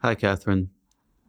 [0.00, 0.68] Hi, Kathryn.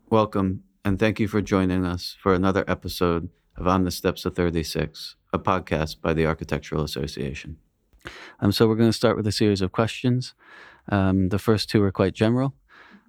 [0.10, 4.36] Welcome, and thank you for joining us for another episode of On the Steps of
[4.36, 7.58] 36, a podcast by the Architectural Association.
[8.42, 10.34] Um, so, we're going to start with a series of questions.
[10.90, 12.56] Um, the first two are quite general.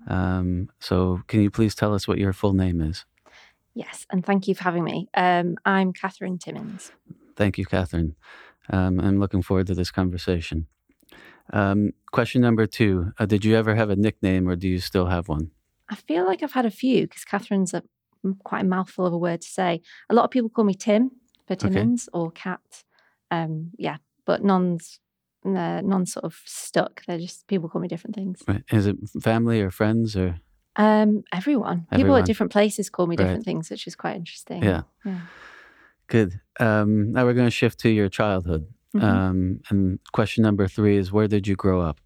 [0.07, 3.05] Um, so, can you please tell us what your full name is?
[3.75, 5.09] Yes, and thank you for having me.
[5.15, 6.93] Um, I'm Kathryn Timmins.
[7.35, 8.15] Thank you, Kathryn.
[8.71, 10.69] Um, I'm looking forward to this conversation.
[11.53, 15.07] Um, question number two uh, Did you ever have a nickname or do you still
[15.07, 15.51] have one?
[15.89, 17.83] I feel like I've had a few because Kathryn's a
[18.45, 19.81] quite a mouthful of a word to say.
[20.11, 21.11] A lot of people call me Tim
[21.47, 22.19] for Timmins okay.
[22.19, 22.61] or Cat.
[23.31, 25.01] Um, yeah, but none's
[25.45, 27.05] uh, none sort of stuck.
[27.07, 28.43] They're just people call me different things.
[28.47, 28.63] Right.
[28.71, 30.41] Is it family or friends or?
[30.77, 31.87] Um, everyone.
[31.91, 31.99] everyone.
[31.99, 33.45] People at different places call me different right.
[33.45, 34.63] things, which is quite interesting.
[34.63, 34.83] Yeah.
[35.05, 35.21] yeah.
[36.07, 36.41] Good.
[36.61, 38.67] Um, now we're going to shift to your childhood.
[38.99, 39.07] Mm-hmm.
[39.07, 42.01] Um, and question number three is where did you grow up?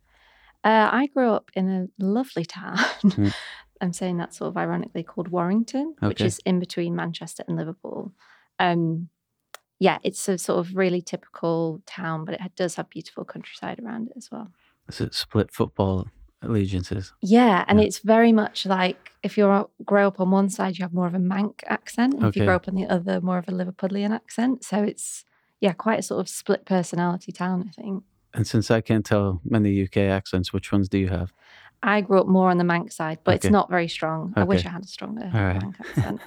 [0.65, 2.77] Uh, I grew up in a lovely town.
[2.77, 3.29] Mm-hmm.
[3.81, 6.07] I'm saying that sort of ironically called Warrington, okay.
[6.07, 8.13] which is in between Manchester and Liverpool.
[8.61, 9.09] Um,
[9.81, 14.07] yeah, it's a sort of really typical town, but it does have beautiful countryside around
[14.07, 14.53] it as well.
[14.89, 16.07] Is it split football
[16.43, 17.13] allegiances?
[17.21, 17.87] Yeah, and yeah.
[17.87, 21.15] it's very much like if you grow up on one side, you have more of
[21.15, 22.29] a Manc accent, and okay.
[22.29, 24.63] if you grow up on the other, more of a Liverpudlian accent.
[24.63, 25.25] So it's
[25.63, 28.03] yeah, quite a sort of split personality town, I think.
[28.35, 31.33] And since I can't tell many UK accents, which ones do you have?
[31.85, 33.37] I grew up more on the Manc side, but okay.
[33.37, 34.33] it's not very strong.
[34.33, 34.41] Okay.
[34.41, 36.21] I wish I had a stronger Manc accent.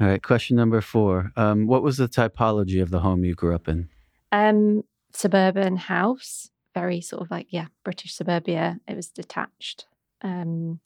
[0.00, 0.22] All right.
[0.22, 1.30] Question number four.
[1.36, 3.90] Um, what was the typology of the home you grew up in?
[4.32, 8.78] Um, suburban house, very sort of like, yeah, British suburbia.
[8.88, 9.86] It was detached.
[10.22, 10.80] Um,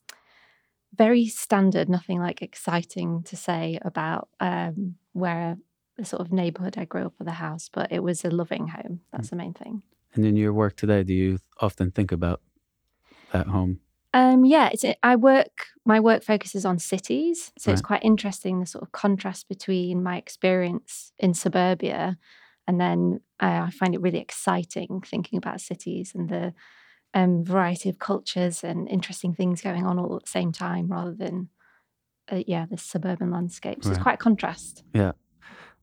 [0.97, 5.56] very standard, nothing like exciting to say about um, where
[6.01, 8.69] the sort of neighborhood I grew up with the house, but it was a loving
[8.69, 9.01] home.
[9.12, 9.31] That's mm.
[9.31, 9.83] the main thing.
[10.15, 12.41] And in your work today, do you often think about
[13.33, 13.81] that home?
[14.12, 15.67] Um, yeah, it's I work.
[15.84, 17.75] My work focuses on cities, so right.
[17.75, 22.19] it's quite interesting the sort of contrast between my experience in suburbia,
[22.66, 26.55] and then uh, I find it really exciting thinking about cities and the
[27.15, 31.15] um, variety of cultures and interesting things going on all at the same time, rather
[31.15, 31.49] than
[32.33, 33.84] uh, yeah, this suburban landscape.
[33.84, 33.97] So right.
[33.97, 34.83] it's quite a contrast.
[34.93, 35.12] Yeah,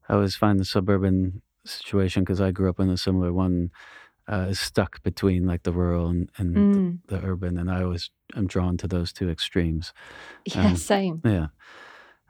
[0.10, 3.72] I always find the suburban situation because I grew up in a similar one
[4.28, 7.00] uh, is stuck between like the rural and, and mm.
[7.08, 9.94] the, the, urban, and I always am drawn to those two extremes.
[10.46, 11.22] Yeah, um, same.
[11.24, 11.48] Yeah.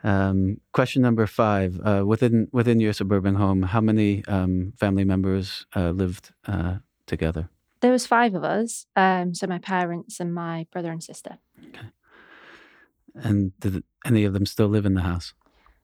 [0.03, 5.65] Um, question number five: uh, within within your suburban home, how many um, family members
[5.75, 6.75] uh, lived uh,
[7.07, 7.49] together?
[7.81, 8.85] There was five of us.
[8.95, 11.37] Um, so my parents and my brother and sister.
[11.69, 11.87] Okay.
[13.15, 15.33] And did any of them still live in the house?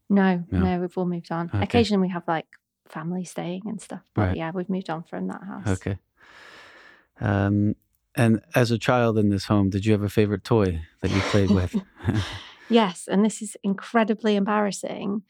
[0.10, 1.50] No, no, no we've all moved on.
[1.54, 1.64] Okay.
[1.64, 2.48] Occasionally, we have like
[2.88, 4.02] family staying and stuff.
[4.14, 4.38] But right.
[4.38, 5.68] yeah, we've moved on from that house.
[5.68, 5.98] Okay.
[7.20, 7.76] Um,
[8.16, 11.20] and as a child in this home, did you have a favorite toy that you
[11.22, 11.76] played with?
[12.70, 15.24] yes, and this is incredibly embarrassing,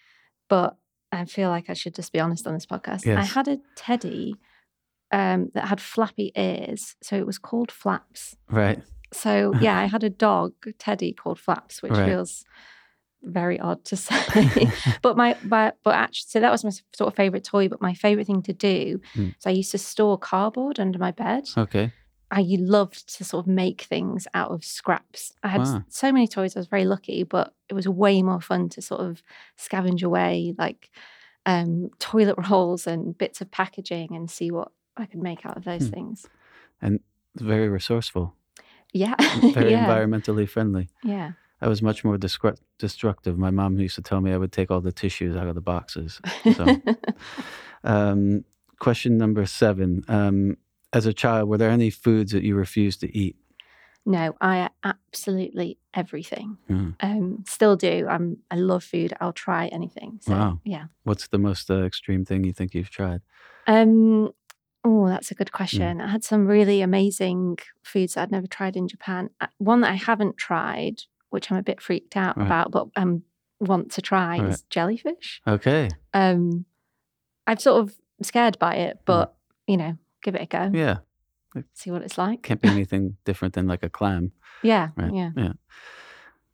[0.50, 0.76] but
[1.12, 3.06] I feel like I should just be honest on this podcast.
[3.06, 3.18] Yes.
[3.18, 4.36] I had a teddy
[5.12, 8.36] um, that had flappy ears, so it was called Flaps.
[8.50, 8.82] Right.
[9.14, 12.10] So yeah, I had a dog teddy called Flaps, which right.
[12.10, 12.44] feels
[13.24, 14.72] very odd to say.
[15.02, 17.94] but my but, but actually so that was my sort of favorite toy, but my
[17.94, 19.34] favorite thing to do mm.
[19.40, 21.46] so I used to store cardboard under my bed.
[21.58, 21.92] Okay.
[22.34, 25.34] I loved to sort of make things out of scraps.
[25.44, 25.84] I had wow.
[25.88, 26.56] so many toys.
[26.56, 29.22] I was very lucky, but it was way more fun to sort of
[29.56, 30.90] scavenge away like
[31.46, 35.64] um, toilet rolls and bits of packaging and see what I could make out of
[35.64, 35.94] those hmm.
[35.94, 36.26] things.
[36.82, 37.02] And
[37.36, 38.34] very resourceful.
[38.94, 39.16] Yeah.
[39.54, 39.88] very yeah.
[39.88, 40.90] environmentally friendly.
[41.04, 41.34] Yeah.
[41.64, 43.38] I was much more destructive.
[43.38, 45.62] My mom used to tell me I would take all the tissues out of the
[45.62, 46.20] boxes.
[46.56, 46.66] So,
[47.86, 48.44] um,
[48.80, 50.58] question number seven: um,
[50.92, 53.38] As a child, were there any foods that you refused to eat?
[54.06, 56.58] No, I absolutely everything.
[56.70, 56.96] Mm.
[57.00, 58.08] Um, still do.
[58.10, 58.40] I'm.
[58.52, 59.14] I love food.
[59.22, 60.20] I'll try anything.
[60.22, 60.60] So, wow.
[60.66, 60.88] Yeah.
[61.04, 63.22] What's the most uh, extreme thing you think you've tried?
[63.68, 64.34] Um.
[64.84, 65.56] Oh, that's a good hmm.
[65.56, 66.00] question.
[66.00, 66.04] Mm.
[66.04, 69.30] I had some really amazing foods that I'd never tried in Japan.
[69.40, 72.46] Uh, one that I haven't tried which I'm a bit freaked out right.
[72.46, 73.24] about, but um
[73.60, 74.50] want to try right.
[74.50, 75.42] is jellyfish.
[75.48, 75.90] Okay.
[76.14, 76.66] Um,
[77.48, 79.04] I'm sort of scared by it, hmm.
[79.06, 79.34] but mm.
[79.68, 80.72] you know, give it a go.
[80.74, 80.98] Yeah.
[81.74, 82.42] See what it's like.
[82.44, 84.32] Can't be anything different than like a clam.
[84.66, 84.92] Yeah.
[84.96, 85.14] Right?
[85.14, 85.32] Yeah.
[85.36, 85.54] Yeah.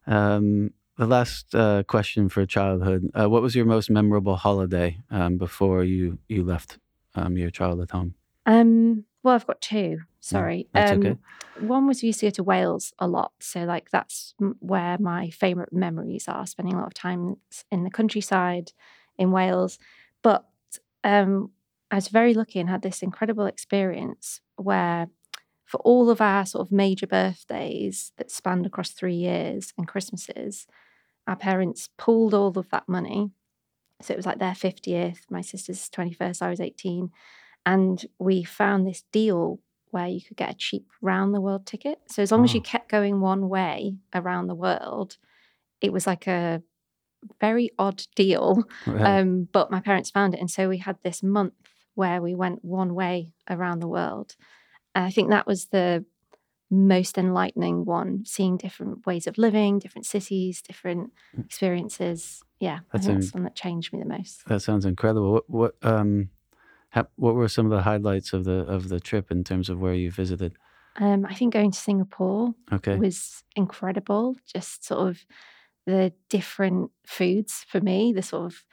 [0.07, 5.37] Um, the last uh, question for childhood: uh, What was your most memorable holiday um,
[5.37, 6.79] before you you left
[7.13, 8.15] um, your childhood home?
[8.47, 9.99] Um, well, I've got two.
[10.19, 10.67] Sorry.
[10.73, 11.17] that's um, okay.
[11.59, 13.31] One was we used to go to Wales a lot.
[13.39, 17.37] So, like, that's where my favorite memories are spending a lot of time
[17.71, 18.71] in the countryside
[19.17, 19.79] in Wales.
[20.21, 20.45] But
[21.03, 21.51] um,
[21.91, 25.07] I was very lucky and had this incredible experience where
[25.65, 30.65] for all of our sort of major birthdays that spanned across three years and Christmases,
[31.27, 33.31] our parents pooled all of that money.
[34.01, 37.11] So it was like their 50th, my sister's 21st, I was 18.
[37.65, 39.59] And we found this deal
[39.91, 41.99] where you could get a cheap round the world ticket.
[42.07, 42.43] So as long oh.
[42.45, 45.17] as you kept going one way around the world,
[45.81, 46.61] it was like a
[47.39, 48.63] very odd deal.
[48.85, 49.19] Right.
[49.19, 50.39] Um, but my parents found it.
[50.39, 51.53] And so we had this month
[51.95, 54.35] where we went one way around the world.
[54.95, 56.05] And I think that was the
[56.71, 61.45] most enlightening one, seeing different ways of living, different cities, different mm.
[61.45, 62.41] experiences.
[62.59, 64.45] Yeah, that's, I think that's one that changed me the most.
[64.47, 65.31] That sounds incredible.
[65.31, 66.29] What, what um
[67.15, 69.93] what were some of the highlights of the of the trip in terms of where
[69.93, 70.57] you visited?
[70.99, 72.97] Um, I think going to Singapore okay.
[72.97, 74.35] was incredible.
[74.45, 75.25] Just sort of
[75.85, 78.65] the different foods for me, the sort of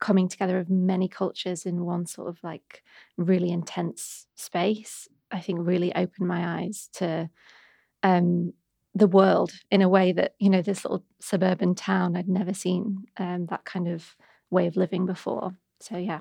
[0.00, 2.82] coming together of many cultures in one sort of like
[3.16, 5.08] really intense space.
[5.30, 7.30] I think really opened my eyes to
[8.02, 8.52] um,
[8.94, 13.04] the world in a way that you know this little suburban town I'd never seen
[13.16, 14.16] um, that kind of
[14.50, 15.52] way of living before.
[15.80, 16.20] So yeah.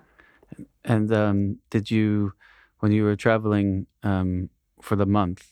[0.85, 2.33] And um, did you,
[2.79, 4.49] when you were traveling um,
[4.81, 5.51] for the month,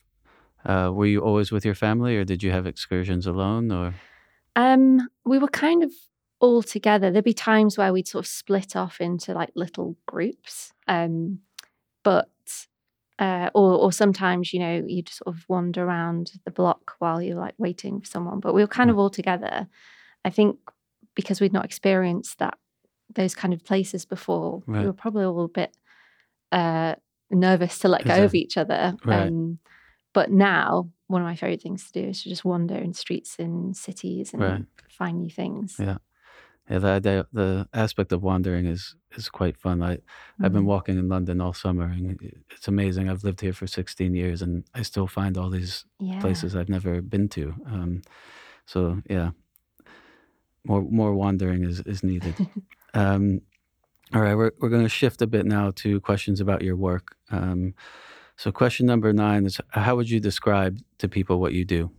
[0.66, 3.94] uh, were you always with your family, or did you have excursions alone, or?
[4.56, 5.92] Um, we were kind of
[6.40, 7.12] all together.
[7.12, 11.40] There'd be times where we'd sort of split off into like little groups, um,
[12.04, 12.30] but
[13.20, 17.38] uh, or or sometimes you know you'd sort of wander around the block while you're
[17.40, 18.40] like waiting for someone.
[18.40, 19.68] But we were kind of all together.
[20.26, 20.58] I think
[21.16, 22.58] because we'd not experienced that
[23.14, 24.64] those kind of places before.
[24.66, 24.82] Right.
[24.82, 25.76] We were probably all a bit
[26.52, 26.96] uh,
[27.30, 28.96] nervous to let go of each other.
[29.04, 29.28] Right.
[29.28, 29.60] Um,
[30.14, 33.36] but now, one of my favorite things to do is to just wander in streets
[33.38, 34.66] in cities and right.
[34.90, 35.76] find new things.
[35.80, 35.98] Yeah.
[36.70, 39.82] Yeah, the, the aspect of wandering is is quite fun.
[39.82, 40.46] I mm-hmm.
[40.46, 40.68] I've been mm-hmm.
[40.68, 42.20] walking in London all summer, and
[42.52, 43.10] it's amazing.
[43.10, 46.20] I've lived here for 16 years, and I still find all these yeah.
[46.20, 47.56] places I've never been to.
[47.66, 48.02] Um,
[48.66, 49.32] so yeah,
[50.66, 52.36] more more wandering is is needed.
[52.98, 53.42] Um,
[54.14, 57.16] all right, we're, we're going to shift a bit now to questions about your work.
[57.30, 57.76] Um,
[58.38, 61.92] so, question number nine is How would you describe to people what you do?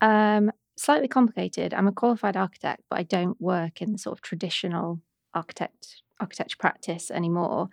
[0.00, 1.72] Um, slightly complicated.
[1.72, 5.00] I'm a qualified architect, but I don't work in the sort of traditional
[5.32, 7.68] architect architecture practice anymore.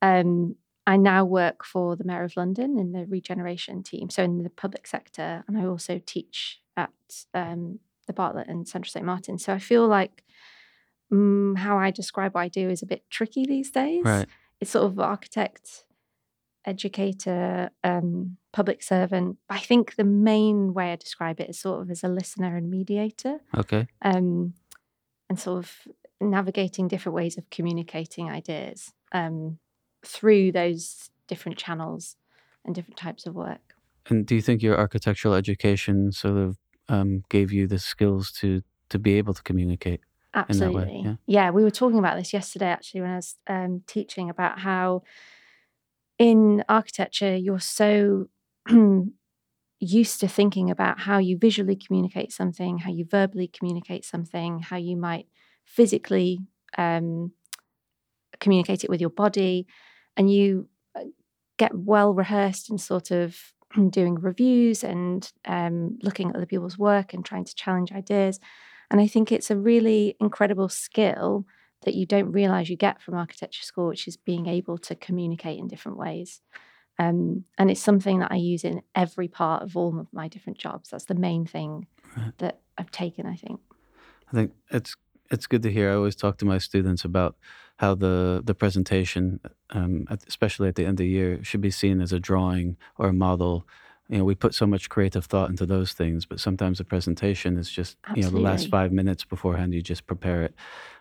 [0.00, 0.56] Um,
[0.86, 4.50] I now work for the Mayor of London in the regeneration team, so in the
[4.50, 6.90] public sector, and I also teach at
[7.34, 9.38] um, the Bartlett and Central St Martin.
[9.38, 10.24] So I feel like
[11.12, 14.04] mm, how I describe what I do is a bit tricky these days.
[14.04, 14.28] Right.
[14.60, 15.84] It's sort of architect,
[16.64, 19.38] educator, um, public servant.
[19.48, 22.70] I think the main way I describe it is sort of as a listener and
[22.70, 23.38] mediator.
[23.56, 23.86] Okay.
[24.02, 24.54] Um,
[25.28, 25.72] and sort of
[26.20, 29.58] navigating different ways of communicating ideas um,
[30.04, 32.16] through those different channels
[32.64, 33.74] and different types of work.
[34.08, 36.56] And do you think your architectural education sort of
[36.88, 40.00] um, gave you the skills to to be able to communicate?
[40.34, 41.02] Absolutely.
[41.04, 41.14] Yeah?
[41.26, 41.50] yeah?
[41.50, 45.02] we were talking about this yesterday actually when I was um, teaching about how
[46.18, 48.28] in architecture you're so
[49.80, 54.76] used to thinking about how you visually communicate something, how you verbally communicate something, how
[54.76, 55.26] you might
[55.64, 56.40] physically
[56.76, 57.32] um,
[58.40, 59.66] communicate it with your body,
[60.16, 61.04] and you uh,
[61.58, 63.36] get well rehearsed in sort of
[63.90, 68.40] doing reviews and um, looking at other people's work and trying to challenge ideas.
[68.90, 71.46] And I think it's a really incredible skill
[71.82, 75.58] that you don't realize you get from architecture school, which is being able to communicate
[75.58, 76.40] in different ways.
[76.98, 80.58] Um, and it's something that I use in every part of all of my different
[80.58, 80.90] jobs.
[80.90, 82.32] That's the main thing right.
[82.38, 83.60] that I've taken, I think.
[84.28, 84.96] I think it's
[85.30, 85.90] it's good to hear.
[85.90, 87.36] I always talk to my students about
[87.76, 89.40] how the the presentation,
[89.70, 93.08] um, especially at the end of the year, should be seen as a drawing or
[93.08, 93.66] a model
[94.08, 97.56] you know we put so much creative thought into those things but sometimes the presentation
[97.56, 98.22] is just Absolutely.
[98.22, 100.54] you know the last five minutes beforehand you just prepare it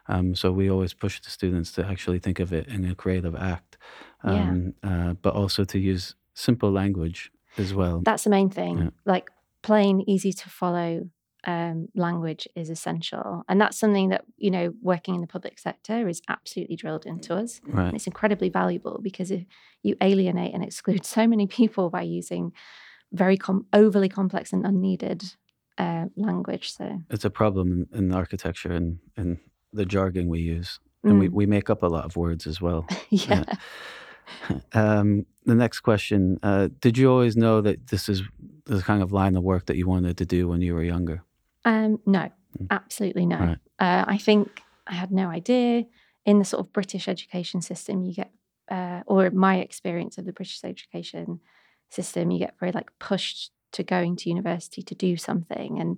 [0.10, 3.36] um, so we always push the students to actually think of it in a creative
[3.36, 3.78] act
[4.24, 5.10] um, yeah.
[5.10, 8.90] uh, but also to use simple language as well that's the main thing yeah.
[9.06, 9.30] like
[9.64, 11.10] plain easy to follow
[11.46, 16.10] um, language is essential and that's something that you know working in the public sector
[16.10, 17.94] is absolutely drilled into us right.
[17.94, 19.46] it's incredibly valuable because if
[19.82, 22.52] you alienate and exclude so many people by using
[23.12, 25.24] very com- overly complex and unneeded
[25.78, 26.74] uh, language.
[26.74, 29.38] So it's a problem in, in architecture and, and
[29.74, 30.80] the jargon we use.
[31.04, 31.20] And mm.
[31.20, 32.88] we, we make up a lot of words as well.
[33.10, 33.44] yeah.
[33.48, 33.56] yeah.
[34.74, 38.24] Um, the next question uh, Did you always know that this is
[38.66, 41.24] the kind of line of work that you wanted to do when you were younger?
[41.64, 42.68] Um, no, mm.
[42.70, 43.38] absolutely no.
[43.38, 43.58] Right.
[43.80, 45.86] Uh, I think I had no idea.
[46.26, 48.32] In the sort of British education system, you get,
[48.70, 51.40] uh, or my experience of the British education,
[51.90, 55.80] system, you get very like pushed to going to university to do something.
[55.80, 55.98] And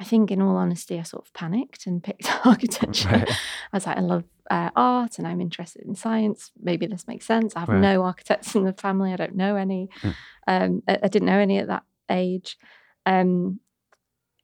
[0.00, 3.08] I think, in all honesty, I sort of panicked and picked architecture.
[3.08, 3.30] Right.
[3.30, 6.52] I was like, I love uh, art and I'm interested in science.
[6.60, 7.54] Maybe this makes sense.
[7.56, 7.80] I have right.
[7.80, 9.12] no architects in the family.
[9.12, 9.90] I don't know any.
[10.02, 10.14] Mm.
[10.46, 12.56] Um, I, I, didn't know any at that age.
[13.04, 13.60] Um,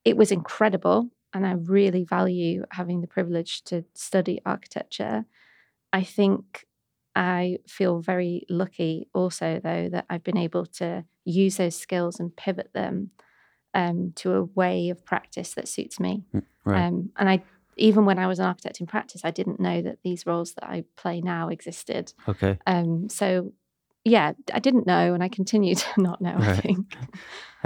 [0.05, 1.09] it was incredible.
[1.33, 5.25] And I really value having the privilege to study architecture.
[5.93, 6.67] I think
[7.17, 12.35] I feel very lucky also, though, that I've been able to use those skills and
[12.35, 13.11] pivot them
[13.73, 16.25] um, to a way of practice that suits me.
[16.35, 16.87] Mm, right.
[16.87, 17.43] Um, and I,
[17.77, 20.65] even when I was an architect in practice, I didn't know that these roles that
[20.65, 22.13] I play now existed.
[22.29, 22.59] Okay.
[22.67, 23.53] Um, so,
[24.05, 26.35] yeah, I didn't know, and I continue to not know.
[26.35, 26.49] Right.
[26.49, 26.97] I think.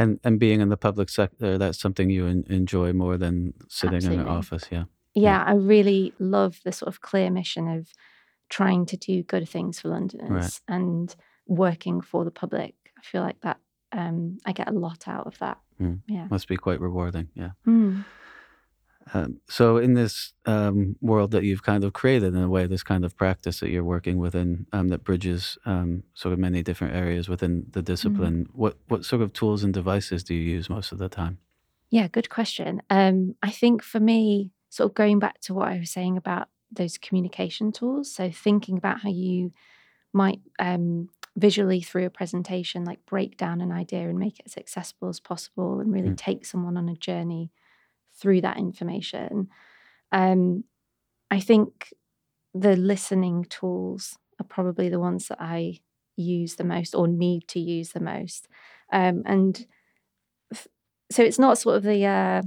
[0.00, 4.22] And and being in the public sector, that's something you enjoy more than sitting Absolutely.
[4.22, 4.64] in an office.
[4.70, 4.84] Yeah.
[5.12, 5.22] yeah.
[5.22, 7.88] Yeah, I really love the sort of clear mission of
[8.48, 10.60] trying to do good things for Londoners right.
[10.68, 11.14] and
[11.46, 12.74] working for the public.
[12.98, 13.58] I feel like that
[13.92, 15.58] um, I get a lot out of that.
[15.80, 16.00] Mm.
[16.06, 17.28] Yeah, must be quite rewarding.
[17.34, 17.50] Yeah.
[17.66, 18.04] Mm.
[19.14, 22.82] Um, so, in this um, world that you've kind of created, in a way, this
[22.82, 26.94] kind of practice that you're working within um, that bridges um, sort of many different
[26.94, 28.48] areas within the discipline, mm.
[28.52, 31.38] what what sort of tools and devices do you use most of the time?
[31.90, 32.82] Yeah, good question.
[32.90, 36.48] Um, I think for me, sort of going back to what I was saying about
[36.70, 38.12] those communication tools.
[38.12, 39.52] So thinking about how you
[40.12, 44.56] might um, visually through a presentation, like break down an idea and make it as
[44.56, 46.16] accessible as possible, and really mm.
[46.16, 47.50] take someone on a journey
[48.14, 49.48] through that information.
[50.12, 50.64] Um,
[51.30, 51.92] I think
[52.54, 55.80] the listening tools are probably the ones that I
[56.16, 58.48] use the most or need to use the most.
[58.92, 59.66] Um, and
[61.10, 62.42] so it's not sort of the uh,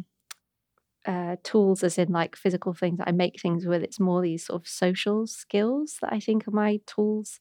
[1.06, 3.84] uh, tools as in like physical things I make things with.
[3.84, 7.40] It's more these sort of social skills that I think are my tools.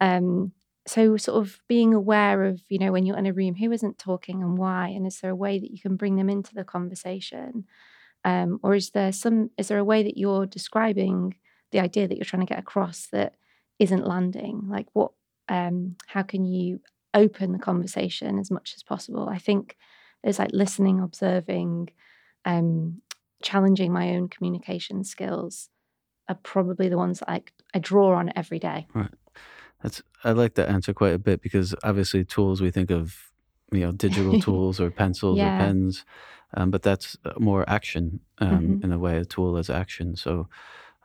[0.00, 0.52] Um,
[0.86, 3.98] so sort of being aware of, you know, when you're in a room, who isn't
[3.98, 6.64] talking and why, and is there a way that you can bring them into the
[6.64, 7.66] conversation,
[8.24, 11.36] um, or is there some, is there a way that you're describing
[11.70, 13.36] the idea that you're trying to get across that
[13.78, 14.62] isn't landing?
[14.68, 15.12] Like what,
[15.48, 16.80] um, how can you
[17.14, 19.28] open the conversation as much as possible?
[19.28, 19.76] I think
[20.24, 21.90] there's like listening, observing,
[22.44, 23.02] um,
[23.42, 25.68] challenging my own communication skills
[26.28, 27.42] are probably the ones that I,
[27.74, 28.86] I draw on every day.
[28.94, 29.10] Right.
[29.82, 33.32] That's I like that answer quite a bit because obviously tools we think of
[33.72, 35.56] you know digital tools or pencils yeah.
[35.56, 36.04] or pens,
[36.54, 38.84] um, but that's uh, more action um, mm-hmm.
[38.84, 39.18] in a way.
[39.18, 40.14] A tool is action.
[40.14, 40.48] So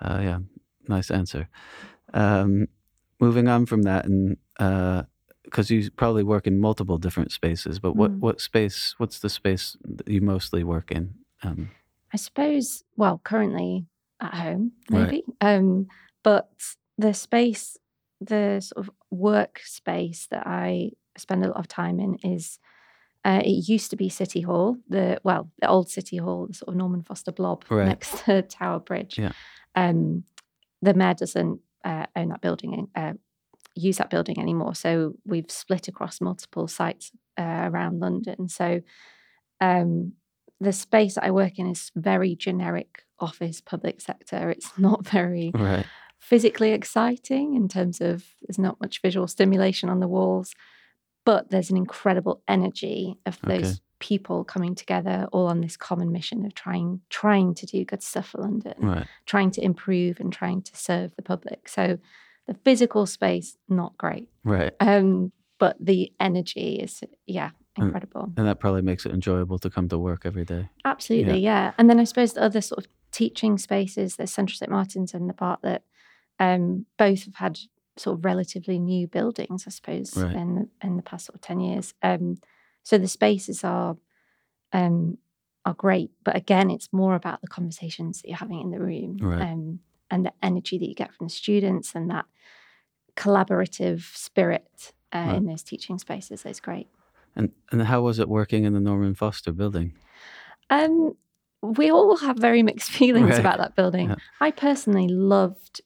[0.01, 0.39] uh, yeah,
[0.88, 1.50] nice answer.
[2.13, 2.67] Um,
[3.20, 4.38] moving on from that and.
[4.60, 5.03] Uh,
[5.44, 8.20] because you probably work in multiple different spaces, but what, mm.
[8.20, 11.13] what space, what's the space that you mostly work in?
[11.44, 11.72] Um,
[12.13, 13.86] I suppose, well, currently
[14.22, 15.24] at home, maybe.
[15.41, 15.56] Right.
[15.56, 15.88] Um,
[16.24, 16.50] but
[16.98, 17.77] the space,
[18.22, 22.60] the sort of workspace that I spend a lot of time in is
[23.25, 26.70] uh, it used to be City Hall, the well, the old City Hall, the sort
[26.70, 27.88] of Norman Foster blob right.
[27.88, 29.20] next to Tower Bridge.
[29.20, 29.34] Yeah.
[29.75, 30.24] Um,
[30.82, 33.13] the mayor doesn't uh, own that building, uh,
[33.75, 34.75] use that building anymore.
[34.75, 38.48] So we've split across multiple sites uh, around London.
[38.50, 38.82] So
[39.60, 40.13] um,
[40.60, 44.50] the space that I work in is very generic office public sector.
[44.50, 45.86] It's not very right.
[46.20, 50.54] physically exciting in terms of there's not much visual stimulation on the walls,
[51.26, 53.80] but there's an incredible energy of those okay.
[54.00, 58.30] people coming together all on this common mission of trying trying to do good stuff
[58.30, 59.08] for London, right.
[59.26, 61.68] trying to improve and trying to serve the public.
[61.70, 61.98] So
[62.48, 64.30] the physical space not great.
[64.44, 64.74] Right.
[64.80, 68.24] Um but the energy is yeah incredible.
[68.24, 70.69] And, and, that probably makes it enjoyable to come to work every day.
[70.86, 71.65] Absolutely, yeah.
[71.65, 71.74] yeah.
[71.77, 75.29] And then I suppose the other sort of teaching spaces, there's Central St Martin's and
[75.29, 75.84] the Bartlett
[76.39, 77.60] um, both have had
[77.98, 80.36] sort of relatively new buildings, I suppose, right.
[80.36, 81.93] in the, in the past sort of ten years.
[82.03, 82.38] Um,
[82.84, 83.98] so the spaces are
[84.74, 85.17] um,
[85.65, 89.17] are great, but again, it's more about the conversations that you're having in the room
[89.17, 89.41] right.
[89.41, 89.79] um,
[90.10, 92.25] and the energy that you get from the students and that
[93.15, 95.36] collaborative spirit uh, right.
[95.36, 96.88] in those teaching spaces is great.
[97.38, 99.94] And and how was it working in the Norman Foster building?
[100.70, 101.15] Um,
[101.62, 103.39] we all have very mixed feelings right.
[103.39, 104.10] about that building.
[104.10, 104.15] Yeah.
[104.41, 105.82] I personally loved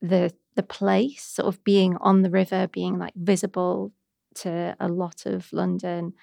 [0.00, 3.92] the the place, sort of being on the river, being like visible
[4.36, 6.14] to a lot of London.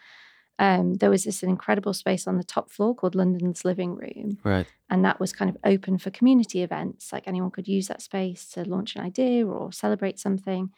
[0.57, 4.37] Um, there was this incredible space on the top floor called London's Living Room.
[4.43, 4.67] Right.
[4.89, 7.11] And that was kind of open for community events.
[7.11, 10.69] Like anyone could use that space to launch an idea or celebrate something.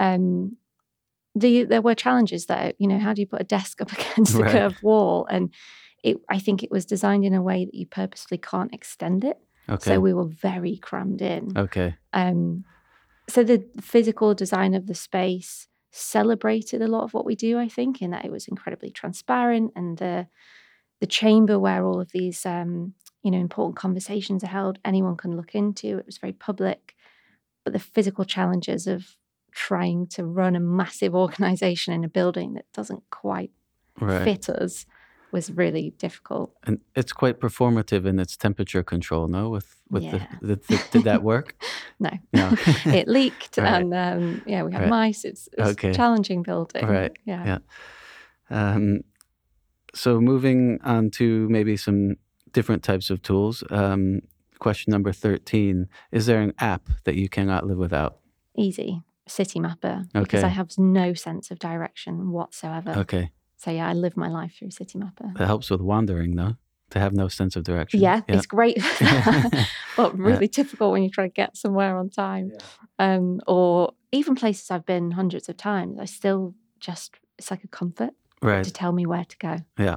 [0.00, 0.56] Um,
[1.34, 2.72] the there were challenges there.
[2.78, 4.50] You know, how do you put a desk up against a right.
[4.52, 5.26] curved wall?
[5.30, 5.52] And
[6.02, 9.38] it, I think it was designed in a way that you purposely can't extend it.
[9.68, 9.94] Okay.
[9.94, 11.52] So we were very crammed in.
[11.56, 11.96] Okay.
[12.12, 12.64] Um,
[13.28, 17.58] so the physical design of the space, celebrated a lot of what we do.
[17.58, 20.28] I think in that it was incredibly transparent and the
[21.00, 25.36] the chamber where all of these um, you know important conversations are held, anyone can
[25.36, 25.98] look into.
[25.98, 26.94] It was very public,
[27.64, 29.16] but the physical challenges of
[29.58, 33.50] trying to run a massive organization in a building that doesn't quite
[34.00, 34.22] right.
[34.22, 34.86] fit us
[35.32, 36.54] was really difficult.
[36.62, 39.50] And it's quite performative in its temperature control, no?
[39.50, 40.26] With with yeah.
[40.40, 41.60] the, the, the, did that work?
[41.98, 42.54] no, no,
[42.86, 43.82] it leaked, right.
[43.82, 44.90] and um, yeah, we had right.
[44.90, 45.24] mice.
[45.24, 45.92] It's, it's okay.
[45.92, 46.86] challenging building.
[46.86, 47.12] Right.
[47.24, 47.44] Yeah.
[47.44, 47.58] Yeah.
[48.50, 49.00] Um,
[49.92, 52.14] so moving on to maybe some
[52.52, 53.64] different types of tools.
[53.70, 54.20] Um,
[54.60, 58.18] question number thirteen: Is there an app that you cannot live without?
[58.56, 59.02] Easy.
[59.28, 60.20] Citymapper okay.
[60.20, 62.92] because I have no sense of direction whatsoever.
[62.98, 63.30] Okay.
[63.56, 65.36] So yeah, I live my life through Citymapper.
[65.36, 66.56] That helps with wandering, though,
[66.90, 68.00] to have no sense of direction.
[68.00, 68.36] Yeah, yeah.
[68.36, 68.78] it's great,
[69.96, 70.50] but really yeah.
[70.52, 72.52] difficult when you try to get somewhere on time.
[72.52, 73.14] Yeah.
[73.14, 77.68] Um, or even places I've been hundreds of times, I still just it's like a
[77.68, 78.64] comfort right.
[78.64, 79.58] to tell me where to go.
[79.76, 79.96] Yeah,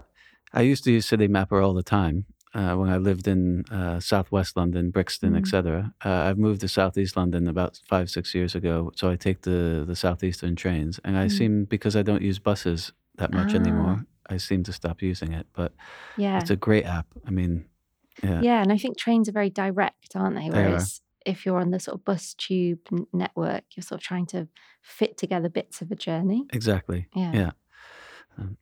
[0.53, 2.25] I used to use Citymapper all the time.
[2.53, 5.37] Uh, when I lived in uh, Southwest London, Brixton, mm.
[5.37, 5.93] etc.
[6.03, 9.85] Uh, I've moved to Southeast London about five, six years ago, so I take the
[9.87, 11.31] the Southeastern trains, and I mm.
[11.31, 13.57] seem because I don't use buses that much ah.
[13.57, 14.05] anymore.
[14.29, 15.73] I seem to stop using it, but
[16.17, 17.07] yeah, it's a great app.
[17.25, 17.65] I mean,
[18.21, 20.49] yeah, yeah, and I think trains are very direct, aren't they?
[20.49, 22.79] Whereas they if you're on the sort of bus tube
[23.13, 24.47] network, you're sort of trying to
[24.81, 26.45] fit together bits of a journey.
[26.51, 27.07] Exactly.
[27.15, 27.31] Yeah.
[27.33, 27.51] Yeah.
[28.37, 28.57] Um,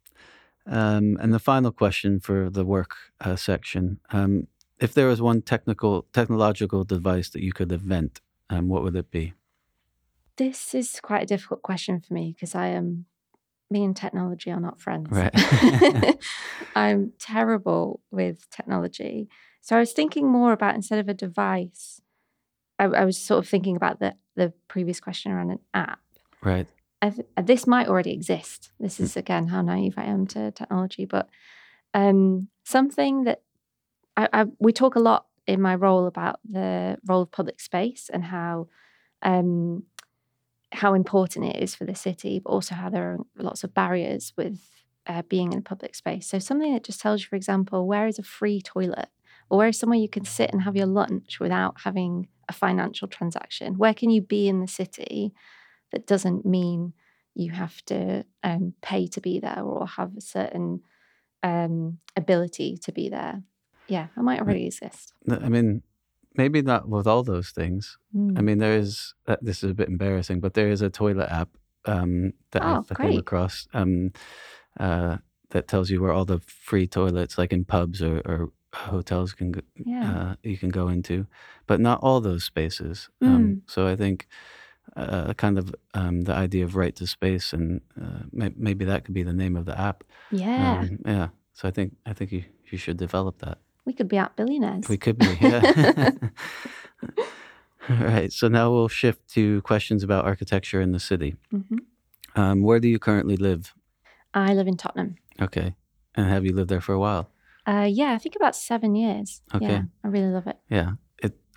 [0.66, 4.48] um and the final question for the work uh, section: um,
[4.80, 9.12] If there was one technical technological device that you could invent, um, what would it
[9.12, 9.34] be?
[10.38, 13.06] This is quite a difficult question for me because I am
[13.72, 15.10] me and technology are not friends.
[15.12, 15.32] Right.
[16.76, 19.30] I'm terrible with technology.
[19.62, 22.02] So I was thinking more about instead of a device,
[22.80, 26.00] I, I, was sort of thinking about the the previous question around an app.
[26.42, 26.68] Right.
[27.02, 28.72] Th- this might already exist.
[28.80, 29.04] This hmm.
[29.04, 31.30] is again how naive I am to technology, but
[31.94, 33.42] um, something that
[34.16, 38.10] I, I, we talk a lot in my role about the role of public space
[38.12, 38.68] and how
[39.22, 39.84] um,
[40.72, 44.34] how important it is for the city, but also how there are lots of barriers
[44.38, 44.60] with
[45.08, 46.28] uh, being in a public space.
[46.28, 49.10] So something that just tells you, for example, where is a free toilet,
[49.50, 53.08] or where is somewhere you can sit and have your lunch without having a financial
[53.08, 53.78] transaction?
[53.78, 55.34] Where can you be in the city
[55.92, 56.94] that doesn't mean
[57.36, 60.82] you have to um, pay to be there or have a certain
[61.44, 63.44] um, ability to be there?
[63.88, 65.14] Yeah, that might already exist.
[65.30, 65.82] I mean,
[66.36, 67.98] maybe not with all those things.
[68.16, 68.38] Mm.
[68.38, 71.30] I mean, there is, uh, this is a bit embarrassing, but there is a toilet
[71.30, 71.50] app
[71.86, 74.12] um, that oh, I've come across um,
[74.80, 75.18] uh,
[75.50, 79.52] that tells you where all the free toilets, like in pubs or, or hotels, can
[79.52, 80.12] go, yeah.
[80.12, 81.26] uh, you can go into,
[81.68, 83.10] but not all those spaces.
[83.24, 83.28] Mm.
[83.28, 83.54] Um, hmm.
[83.66, 84.28] so I think
[84.96, 89.06] uh, kind of um, the idea of right to space, and uh, may- maybe that
[89.06, 90.04] could be the name of the app.
[90.32, 91.28] Yeah, um, yeah.
[91.54, 93.60] So I think I think you you should develop that.
[93.86, 94.88] We could be app billionaires.
[94.88, 96.12] We could be, yeah.
[97.90, 98.32] All right.
[98.32, 101.36] So now we'll shift to questions about architecture in the city.
[101.52, 102.40] Mm-hmm.
[102.40, 103.74] Um, where do you currently live?
[104.34, 105.16] I live in Tottenham.
[105.42, 105.76] Okay.
[106.14, 107.30] And have you lived there for a while?
[107.66, 109.42] Uh, yeah, I think about seven years.
[109.54, 109.66] Okay.
[109.66, 110.58] Yeah, I really love it.
[110.70, 110.94] Yeah.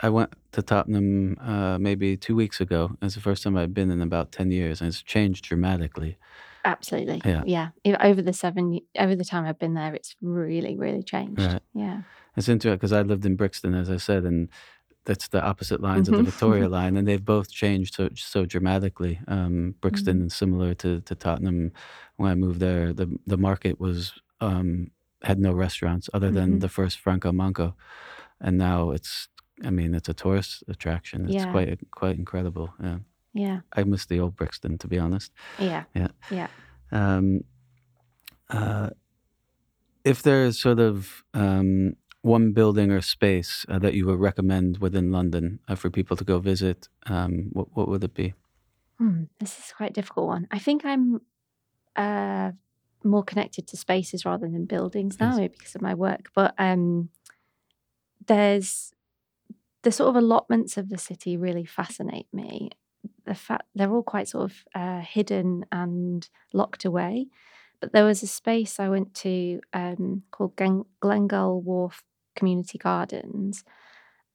[0.02, 2.96] I went to Tottenham uh, maybe two weeks ago.
[3.00, 6.18] It's the first time I've been in about 10 years, and it's changed dramatically.
[6.64, 7.22] Absolutely.
[7.24, 7.42] Yeah.
[7.84, 7.96] Yeah.
[8.00, 11.40] Over the seven, over the time I've been there, it's really, really changed.
[11.40, 11.62] Right.
[11.74, 12.02] Yeah.
[12.36, 14.48] It's interesting because I lived in Brixton, as I said, and
[15.04, 19.20] that's the opposite lines of the Victoria line, and they've both changed so so dramatically.
[19.26, 20.28] Um, Brixton mm-hmm.
[20.28, 21.72] similar to, to Tottenham.
[22.16, 24.90] When I moved there, the the market was um,
[25.22, 26.58] had no restaurants other than mm-hmm.
[26.60, 27.74] the first Franco Manca,
[28.40, 29.28] and now it's
[29.64, 31.26] I mean it's a tourist attraction.
[31.26, 31.50] It's yeah.
[31.50, 32.72] quite quite incredible.
[32.82, 32.98] Yeah.
[33.34, 33.60] Yeah.
[33.72, 35.32] I miss the old Brixton, to be honest.
[35.58, 35.84] Yeah.
[35.94, 36.08] Yeah.
[36.30, 36.48] Yeah.
[36.90, 37.44] Um,
[38.50, 38.90] uh,
[40.04, 45.10] if there's sort of um, one building or space uh, that you would recommend within
[45.10, 48.34] London uh, for people to go visit, um, what, what would it be?
[48.98, 50.46] Hmm, this is quite a difficult one.
[50.50, 51.22] I think I'm
[51.96, 52.52] uh,
[53.02, 55.50] more connected to spaces rather than buildings now, yes.
[55.50, 56.30] because of my work.
[56.34, 57.08] But um,
[58.26, 58.92] there's
[59.82, 62.70] the sort of allotments of the city really fascinate me.
[63.24, 67.26] The fact they're all quite sort of uh, hidden and locked away.
[67.80, 72.04] But there was a space I went to um, called Glen- Glengall Wharf
[72.36, 73.64] community gardens.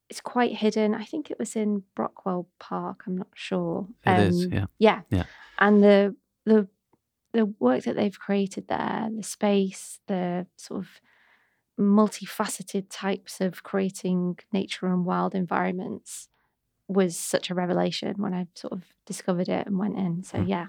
[0.09, 0.93] It's quite hidden.
[0.93, 3.03] I think it was in Brockwell Park.
[3.07, 3.87] I'm not sure.
[4.05, 4.65] It um, is, yeah.
[4.79, 5.01] Yeah.
[5.09, 5.23] Yeah.
[5.59, 6.67] And the the
[7.33, 10.89] the work that they've created there, the space, the sort of
[11.79, 16.29] multifaceted types of creating nature and wild environments
[16.87, 20.23] was such a revelation when I sort of discovered it and went in.
[20.23, 20.47] So hmm.
[20.47, 20.67] yeah.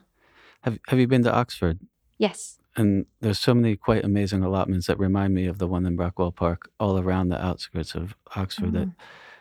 [0.62, 1.78] Have Have you been to Oxford?
[2.18, 2.58] Yes.
[2.76, 6.34] And there's so many quite amazing allotments that remind me of the one in Brockwell
[6.34, 8.72] Park, all around the outskirts of Oxford.
[8.72, 8.94] That Mm.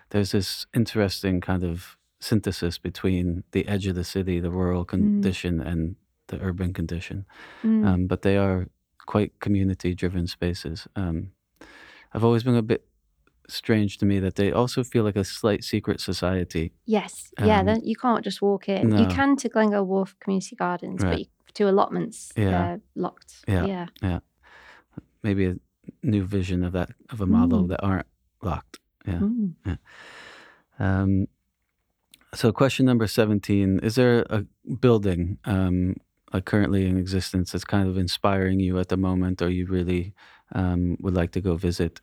[0.10, 4.90] there's this interesting kind of synthesis between the edge of the city, the rural Mm.
[4.90, 5.96] condition, and
[6.28, 7.26] the urban condition.
[7.64, 7.86] Mm.
[7.86, 8.68] Um, but they are
[9.06, 10.88] quite community-driven spaces.
[10.96, 11.32] Um,
[12.14, 12.86] I've always been a bit
[13.50, 16.74] strange to me that they also feel like a slight secret society.
[16.86, 17.32] yes.
[17.40, 17.60] Yeah.
[17.60, 18.90] um, Then you can't just walk in.
[18.90, 19.00] no.
[19.02, 21.10] You can to Glengall Wharf Community Gardens, Right.
[21.12, 22.50] but you, to allotments, Yeah.
[22.52, 23.44] they're locked.
[23.48, 23.88] Yeah.
[24.02, 24.20] Yeah.
[25.24, 25.56] Maybe a
[26.04, 27.68] new vision of that of a model Mm.
[27.70, 28.08] that aren't
[28.42, 28.80] locked.
[29.08, 29.20] Yeah.
[29.20, 29.78] Mm.
[30.80, 31.28] Um,
[32.34, 34.46] so, question number 17 Is there a
[34.80, 35.96] building um,
[36.34, 40.14] like currently in existence that's kind of inspiring you at the moment, or you really
[40.54, 42.02] um, would like to go visit?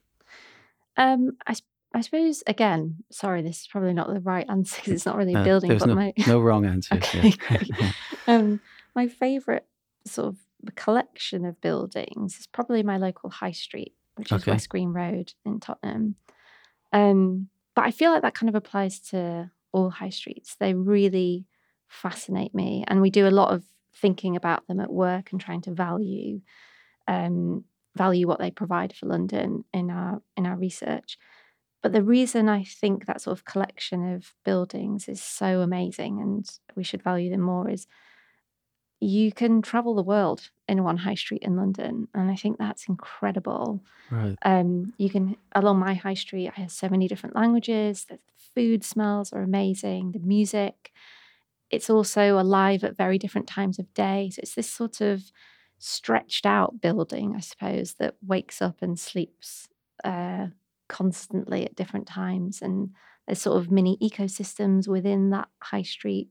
[0.97, 1.55] Um, I,
[1.93, 5.35] I suppose again, sorry, this is probably not the right answer because it's not really
[5.35, 6.95] a Uh, building, but no, my no wrong answer.
[6.97, 7.35] Okay,
[7.79, 7.93] yeah.
[8.27, 8.61] um,
[8.95, 9.65] my favourite
[10.07, 14.53] sort of collection of buildings is probably my local high street, which is Okay.
[14.53, 16.17] West Green Road in Tottenham.
[16.93, 20.55] Um, but I feel like that kind of applies to all high streets.
[20.55, 21.47] They really
[21.89, 23.65] fascinate me, and we do a lot of
[23.97, 26.41] thinking about them at work and trying to value
[27.07, 27.65] um,
[27.97, 31.19] value what they provide for London in our in our research.
[31.83, 36.49] But the reason I think that sort of collection of buildings is so amazing and
[36.75, 37.87] we should value them more is
[39.01, 42.09] you can travel the world in one high street in London.
[42.15, 43.83] And I think that's incredible.
[44.11, 44.39] right.
[44.45, 48.07] Um, you can, along my high street, I have so many different languages.
[48.07, 48.19] The
[48.55, 50.93] food smells are amazing, the music.
[51.75, 54.31] It's also alive at very different times of day.
[54.33, 55.31] So it's this sort of
[55.79, 59.69] stretched out building, I suppose, that wakes up and sleeps
[60.05, 60.47] uh,
[60.89, 62.63] constantly at different times.
[62.63, 62.91] And
[63.27, 66.29] there's sort of mini ecosystems within that high street.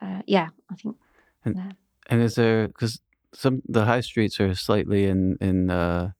[0.00, 0.96] Uh, yeah, I think.
[1.44, 1.72] And- yeah.
[2.08, 3.00] And is there because
[3.34, 6.12] some the high streets are slightly in in uh,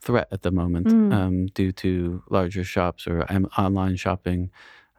[0.00, 1.12] threat at the moment Mm.
[1.12, 4.50] um, due to larger shops or um, online shopping.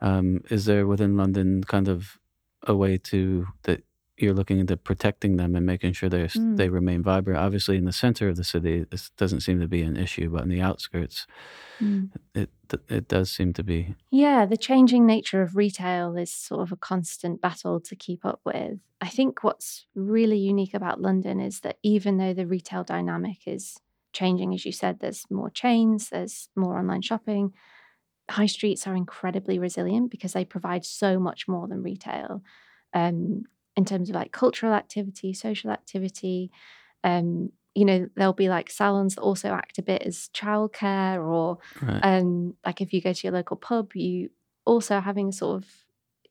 [0.02, 2.18] Um, is there within London kind of
[2.66, 3.82] a way to that
[4.18, 6.56] you're looking into protecting them and making sure they Mm.
[6.56, 7.38] they remain vibrant?
[7.38, 10.42] Obviously, in the center of the city, this doesn't seem to be an issue, but
[10.42, 11.26] in the outskirts,
[11.80, 12.10] Mm.
[12.34, 12.50] it
[12.88, 13.94] it does seem to be.
[14.10, 18.40] Yeah, the changing nature of retail is sort of a constant battle to keep up
[18.44, 18.80] with.
[19.00, 23.76] I think what's really unique about London is that even though the retail dynamic is
[24.14, 27.52] changing, as you said, there's more chains, there's more online shopping.
[28.30, 32.42] High streets are incredibly resilient because they provide so much more than retail
[32.92, 33.44] um,
[33.76, 36.50] in terms of like cultural activity, social activity.
[37.04, 41.58] Um, you know, there'll be like salons that also act a bit as childcare or
[41.82, 42.00] Right.
[42.02, 44.30] um, like if you go to your local pub, you
[44.64, 45.70] also having a sort of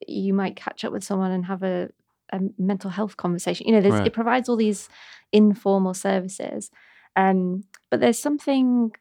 [0.07, 1.89] you might catch up with someone and have a,
[2.33, 3.65] a mental health conversation.
[3.67, 4.07] You know, there's, Right.
[4.07, 4.89] it provides all these
[5.31, 6.69] informal services.
[7.15, 8.91] Um, but there's something,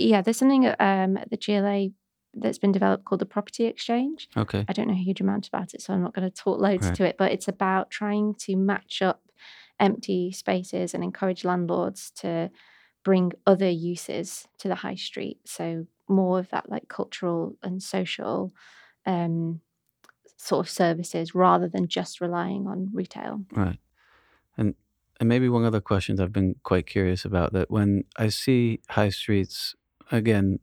[0.00, 1.88] yeah, there's something um, at the GLA
[2.34, 4.28] that's been developed called the Property Exchange.
[4.36, 4.64] okay.
[4.68, 6.86] I don't know a huge amount about it, so I'm not going to talk loads
[6.86, 6.94] Right.
[6.96, 9.22] to it, but it's about trying to match up
[9.80, 12.50] empty spaces and encourage landlords to
[13.02, 15.38] bring other uses to the high street.
[15.46, 18.52] So more of that like cultural and social
[19.06, 19.60] um,
[20.36, 23.42] sort of services rather than just relying on retail.
[23.52, 23.78] Right.
[24.56, 24.74] And
[25.18, 28.80] and maybe one other question that I've been quite curious about that when I see
[28.88, 29.74] high streets
[30.10, 30.58] again,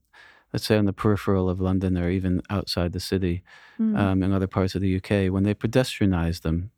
[0.53, 3.43] let's say on the peripheral of London or even outside the city,
[3.79, 6.71] Mm, um, in other parts of the UK, when they pedestrianize them,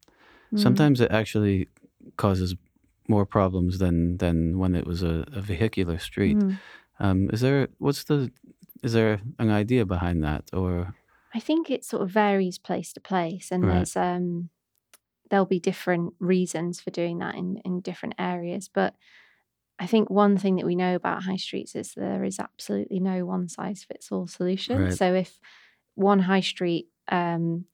[0.54, 0.60] mm.
[0.60, 1.70] sometimes it actually
[2.18, 2.56] causes
[3.08, 6.38] more problems than than when it was a, a vehicular street.
[6.38, 6.58] Mm.
[7.00, 8.32] Um, is there what's the
[8.84, 10.94] is there an idea behind that or
[11.34, 13.76] I think it sort of varies place to place, and Right.
[13.76, 14.50] there's um,
[15.30, 18.68] there'll be different reasons for doing that in in different areas.
[18.68, 18.96] But
[19.80, 23.26] I think one thing that we know about high streets is there is absolutely no
[23.26, 24.78] one size fits all solution.
[24.84, 24.94] Right.
[24.94, 25.40] So if
[25.96, 27.66] one high street um,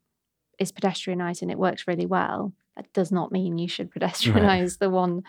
[0.60, 4.89] is pedestrianised and it works really well, that does not mean you should pedestrianise the
[4.89, 5.24] one,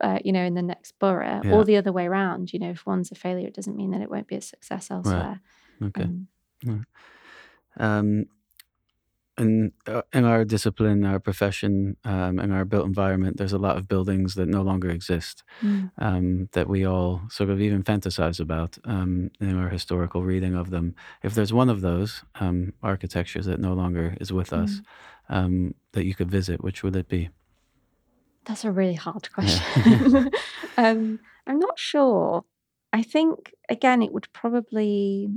[0.00, 1.52] uh, you know, in the next borough, Yeah.
[1.52, 2.52] or the other way around.
[2.52, 4.90] You know, if one's a failure, it doesn't mean that it won't be a success
[4.90, 5.40] elsewhere.
[5.82, 6.08] okay?
[6.66, 6.86] Um,
[7.78, 8.24] um,
[9.42, 13.76] in uh, in our discipline, our profession, um, in our built environment, there's a lot
[13.78, 18.38] of buildings that no longer exist mm, um, that we all sort of even fantasize
[18.40, 20.94] about um, in our historical reading of them.
[21.22, 22.10] If there's one of those
[22.44, 24.84] um, architectures that no longer is with us Mm.
[25.36, 27.28] um, that you could visit, which would it be?
[28.44, 29.34] That's a really hard Yeah.
[29.34, 30.30] question.
[30.76, 31.00] um,
[31.46, 32.44] I'm not sure.
[32.92, 33.36] I think,
[33.68, 35.28] again, it would probably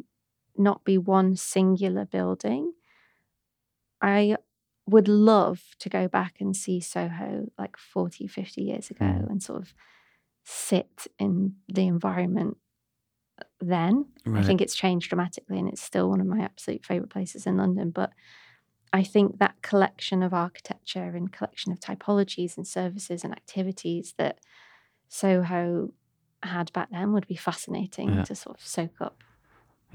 [0.58, 2.74] not be one singular building.
[4.06, 4.38] I
[4.88, 9.30] would love to go back and see Soho like 40, 50 years ago Mm.
[9.32, 9.74] and sort of
[10.44, 12.58] sit in the environment
[13.60, 14.06] then.
[14.26, 14.44] Right.
[14.44, 17.58] I think it's changed dramatically and it's still one of my absolute favourite places in
[17.58, 17.90] London.
[17.90, 18.12] But
[18.94, 24.40] I think that collection of architecture and collection of typologies and services and activities that
[25.10, 25.94] Soho
[26.44, 28.24] had back then would be fascinating Yeah.
[28.24, 29.24] to sort of soak up.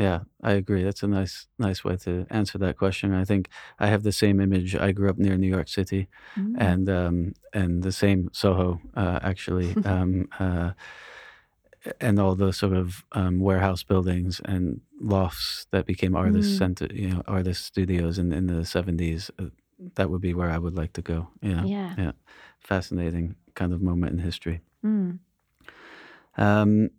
[0.01, 0.83] Yeah, I agree.
[0.85, 3.13] That's a nice, nice way to answer that question.
[3.23, 4.75] I think I have the same image.
[4.75, 6.55] I grew up near New York City, Mm.
[6.71, 10.71] and um, and the same Soho uh, actually, um, uh,
[12.01, 16.59] and all the sort of um, warehouse buildings and lofts that became artist Mm.
[16.59, 19.31] center, you know, artist studios in in the seventies.
[19.39, 19.51] Uh,
[19.97, 21.29] that would be where I would like to go.
[21.43, 21.95] Yeah, Yeah.
[21.99, 22.13] yeah,
[22.59, 24.61] fascinating kind of moment in history.
[24.85, 25.19] Mm.
[26.37, 26.91] Um,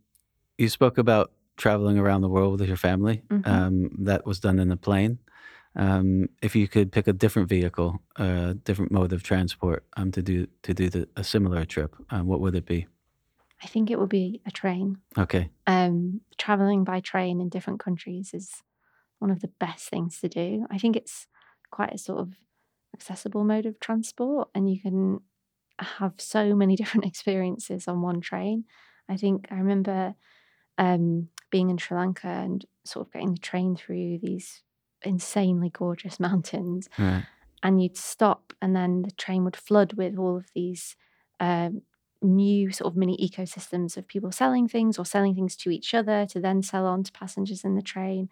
[0.57, 3.21] you spoke about traveling around the world with your family.
[3.29, 3.47] Mhm.
[3.47, 5.19] Um, that was done in a plane.
[5.75, 10.21] Um, if you could pick a different vehicle, a different mode of transport, um, to
[10.21, 12.87] do to do the, a similar trip, um, what would it be?
[13.63, 14.97] I think it would be a train.
[15.17, 18.49] Okay, um, traveling by train in different countries is
[19.19, 20.65] one of the best things to do.
[20.71, 21.27] I think it's
[21.71, 22.33] quite a sort of
[22.93, 25.21] accessible mode of transport, and you can
[25.79, 28.65] have so many different experiences on one train.
[29.09, 30.15] I think I remember
[30.77, 34.63] um, being in Sri Lanka and sort of getting the train through these
[35.03, 37.25] insanely gorgeous mountains right,
[37.63, 40.95] and you'd stop and then the train would flood with all of these
[41.39, 41.81] um,
[42.21, 46.25] new sort of mini ecosystems of people selling things or selling things to each other
[46.27, 48.29] to then sell on to passengers in the train.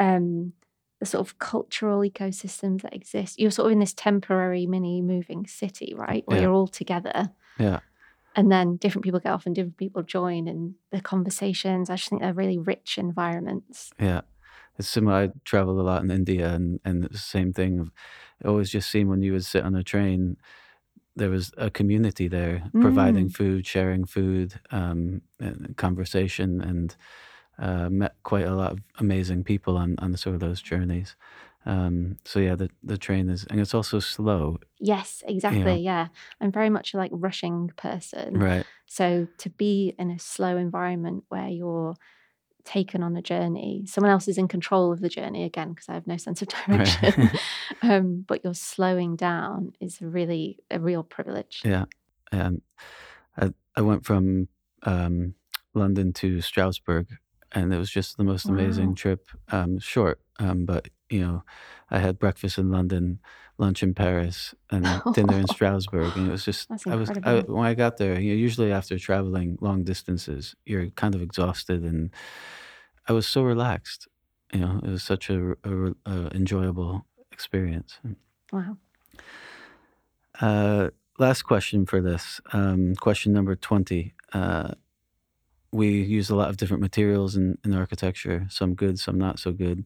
[0.00, 0.54] Um,
[1.00, 5.46] the sort of cultural ecosystems that exist you're sort of in this temporary mini moving
[5.48, 6.44] city right where Yeah.
[6.44, 7.30] you're all together.
[7.58, 7.80] Yeah,
[8.34, 12.08] and then different people get off and different people join and the conversations i just
[12.08, 14.22] think they're really rich environments yeah.
[14.78, 15.16] It's similar.
[15.16, 17.90] I traveled a lot in India, and and the same thing.
[18.40, 20.36] It always just seemed when you would sit on a train,
[21.14, 26.96] there was a community there providing food, sharing food, um, and conversation, and
[27.58, 31.16] uh, met quite a lot of amazing people on on sort of those journeys.
[31.64, 36.08] Um, so yeah, the the train is, and it's also slow, yes exactly yeah
[36.40, 38.66] i'm very much a like rushing person right?
[38.86, 41.94] So to be in a slow environment where you're
[42.64, 45.94] taken on a journey, someone else is in control of the journey again because I
[45.94, 47.30] have no sense of direction.
[47.32, 47.40] Right.
[47.82, 51.62] um, but you're slowing down is really a real privilege.
[51.64, 51.86] yeah,
[52.30, 52.60] and
[53.36, 54.48] I I went from
[54.82, 55.34] um,
[55.74, 57.08] London to Strasbourg,
[57.52, 58.94] and it was just the most amazing Wow.
[58.94, 59.28] trip.
[59.50, 61.44] Um, short, um, but you know,
[61.90, 63.20] I had breakfast in London,
[63.58, 67.66] lunch in Paris, and dinner in Strasbourg, and it was just, I was I, when
[67.66, 68.18] I got there.
[68.18, 72.10] You know, usually after traveling long distances, you're kind of exhausted, and
[73.08, 74.08] I was so relaxed.
[74.52, 77.98] You know, it was such a, a, a enjoyable experience.
[78.52, 78.76] Wow.
[80.40, 82.40] Uh, last question for this.
[82.52, 84.14] Um, question number 20.
[84.32, 84.72] Uh,
[85.72, 89.52] we use a lot of different materials in, in architecture, some good, some not so
[89.52, 89.84] good.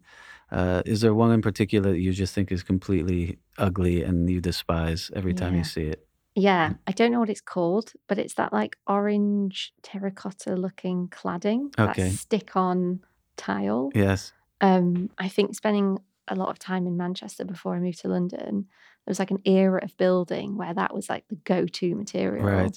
[0.51, 4.41] Uh, is there one in particular that you just think is completely ugly and you
[4.41, 5.59] despise every time Yeah.
[5.59, 6.07] you see it?
[6.35, 11.73] Yeah, I don't know what it's called, but it's that like orange terracotta looking cladding,
[11.79, 12.11] Okay.
[12.11, 13.01] that stick on
[13.37, 13.91] tile.
[13.95, 14.33] Yes.
[14.61, 18.67] Um, I think spending a lot of time in Manchester before I moved to London,
[19.05, 22.77] there was like an era of building where that was like the go-to material, Right.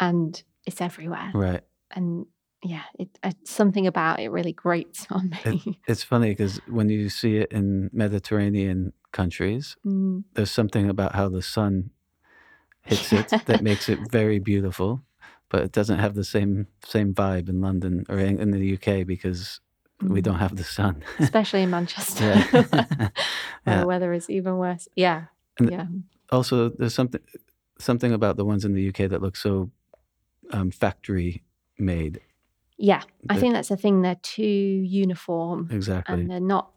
[0.00, 1.30] and it's everywhere.
[1.32, 1.62] Right.
[1.92, 2.26] And
[2.62, 5.78] yeah, it uh, something about it really grates on me.
[5.86, 11.28] It's funny because when you see it in Mediterranean countries, Mm, there's something about how
[11.28, 11.90] the sun
[12.82, 15.02] hits it that makes it very beautiful,
[15.48, 19.06] but it doesn't have the same same vibe in London or in, in the UK
[19.06, 19.60] because
[20.00, 20.24] we mm.
[20.24, 21.02] don't have the sun.
[21.18, 22.46] especially in Manchester, Yeah.
[22.52, 23.10] where
[23.66, 23.80] Yeah.
[23.80, 24.88] the weather is even worse.
[24.96, 25.24] Yeah,
[25.58, 25.86] And- yeah,
[26.30, 27.20] also, there's something
[27.78, 29.70] something about the ones in the UK that look so
[30.52, 31.42] um, factory
[31.78, 32.20] made.
[32.80, 33.02] Yeah.
[33.28, 34.02] I think that's the thing.
[34.02, 36.14] They're too uniform, Exactly.
[36.14, 36.70] and they're not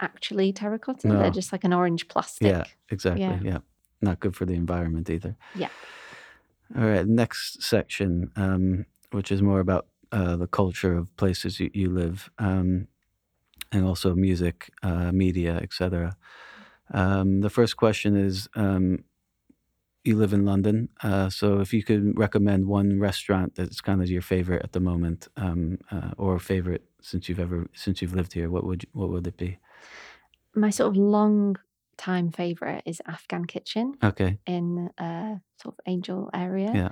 [0.00, 1.08] actually terracotta.
[1.08, 1.18] No.
[1.18, 2.48] They're just like an orange plastic.
[2.48, 3.22] Yeah, exactly.
[3.22, 3.40] Yeah.
[3.42, 3.58] Yeah.
[4.00, 5.36] Not good for the environment either.
[5.54, 5.70] Yeah.
[6.76, 7.06] All right.
[7.06, 12.30] Next section, um, which is more about uh, the culture of places you, you live,
[12.38, 12.86] um,
[13.72, 16.16] and also music, uh, media, etc.
[16.92, 19.04] Um, the first question is um,
[20.04, 24.08] you live in London, uh, so if you could recommend one restaurant that's kind of
[24.08, 28.32] your favorite at the moment, um, uh, or favorite since you've ever since you've lived
[28.32, 29.58] here, what would you, what would it be?
[30.54, 31.56] My sort of long
[31.96, 34.38] time favorite is Afghan Kitchen Okay.
[34.46, 36.70] in uh, sort of Angel area.
[36.74, 36.88] Yeah.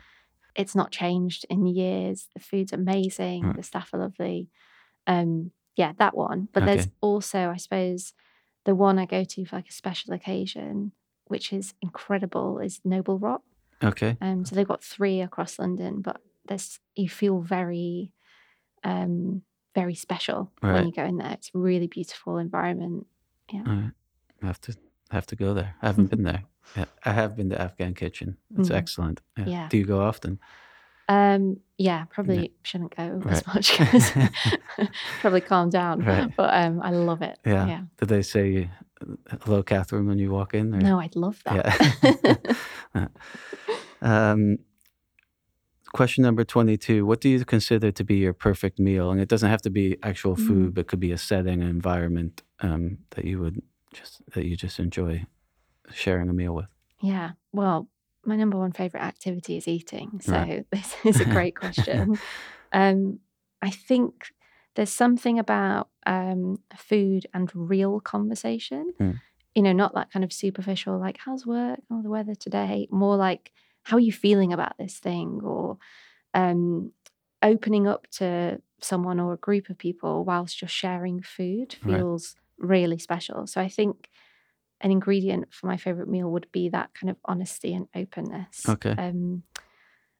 [0.54, 2.28] It's not changed in years.
[2.34, 3.44] The food's amazing.
[3.44, 3.56] Right.
[3.56, 4.48] The staff are lovely.
[5.06, 6.48] Um, yeah, that one.
[6.52, 8.14] But there's also, I suppose,
[8.64, 10.92] the one I go to for like a special occasion
[11.26, 13.42] which is incredible, is Noble Rot.
[13.82, 14.16] Okay.
[14.20, 18.12] Um, so they've got three across London, but there's you feel very,
[18.84, 19.42] um,
[19.74, 20.74] very special Right.
[20.74, 21.32] when you go in there.
[21.32, 23.06] It's a really beautiful environment.
[23.52, 23.62] Yeah.
[23.66, 23.90] Right.
[24.42, 24.76] I have to
[25.10, 25.74] have to go there.
[25.82, 26.44] I haven't been there.
[26.76, 28.36] Yeah, I have been to Afghan Kitchen.
[28.58, 28.74] It's Mm.
[28.76, 29.20] excellent.
[29.36, 29.46] Yeah.
[29.46, 29.68] Yeah.
[29.68, 30.38] Do you go often?
[31.08, 33.36] Um, yeah, probably shouldn't go Right.
[33.36, 34.12] as much 'cause
[35.20, 36.00] probably calm down.
[36.00, 36.28] Right.
[36.36, 37.38] But um, I love it.
[37.44, 37.66] Yeah.
[37.66, 37.80] Yeah.
[37.98, 38.70] Did they say
[39.42, 40.74] hello, Kathryn, when you walk in?
[40.74, 42.46] or- No, I'd love that.
[42.94, 43.06] Yeah.
[44.02, 44.58] um,
[45.92, 49.10] question number 22 What do you consider to be your perfect meal?
[49.10, 50.46] And it doesn't have to be actual Mm.
[50.46, 54.56] food, but could be a setting, an environment um, that you would just, that you
[54.56, 55.24] just enjoy
[55.92, 56.66] sharing a meal with.
[57.00, 57.32] Yeah.
[57.52, 57.88] Well,
[58.24, 60.20] my number one favorite activity is eating.
[60.20, 60.66] So Right.
[60.72, 62.18] this is a great question.
[62.72, 63.20] um,
[63.62, 64.26] I think
[64.76, 68.92] there's something about um, food and real conversation.
[69.00, 69.20] Mm.
[69.54, 72.86] You know, not that kind of superficial, like how's work, oh the weather today.
[72.90, 75.78] More like how are you feeling about this thing, or
[76.34, 76.92] um,
[77.42, 81.96] opening up to someone or a group of people whilst you're sharing food Right.
[81.96, 83.46] feels really special.
[83.46, 84.10] So I think
[84.82, 88.66] an ingredient for my favorite meal would be that kind of honesty and openness.
[88.68, 88.94] Okay.
[88.98, 89.44] Um,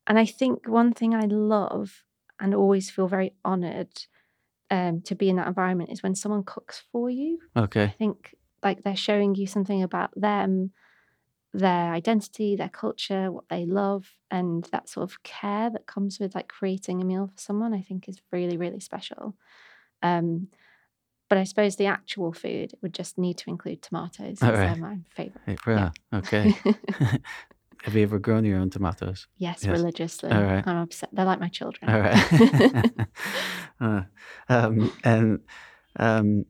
[0.07, 2.05] and I think one thing I love
[2.41, 4.07] and always feel very honored
[4.71, 7.39] um, to be in that environment is when someone cooks for you.
[7.57, 7.85] Okay.
[7.85, 10.73] I think like they're showing you something about them,
[11.53, 16.35] their identity, their culture, what they love, and that sort of care that comes with
[16.35, 17.73] like creating a meal for someone.
[17.75, 19.37] I think is really really special.
[20.03, 20.49] Um,
[21.29, 24.43] but I suppose the actual food would just need to include tomatoes.
[24.43, 24.67] All right.
[24.67, 25.59] They're my favorite.
[25.67, 25.91] Yeah.
[26.19, 26.55] Okay.
[27.87, 29.27] have you ever grown your own tomatoes?
[29.39, 29.71] yes, Yes.
[29.79, 30.31] religiously.
[30.31, 30.67] All right.
[30.67, 31.09] I'm upset.
[31.13, 31.91] They're like my children.
[31.91, 33.07] All right.
[33.79, 34.03] Uh,
[34.49, 35.41] um, and
[35.97, 36.47] um,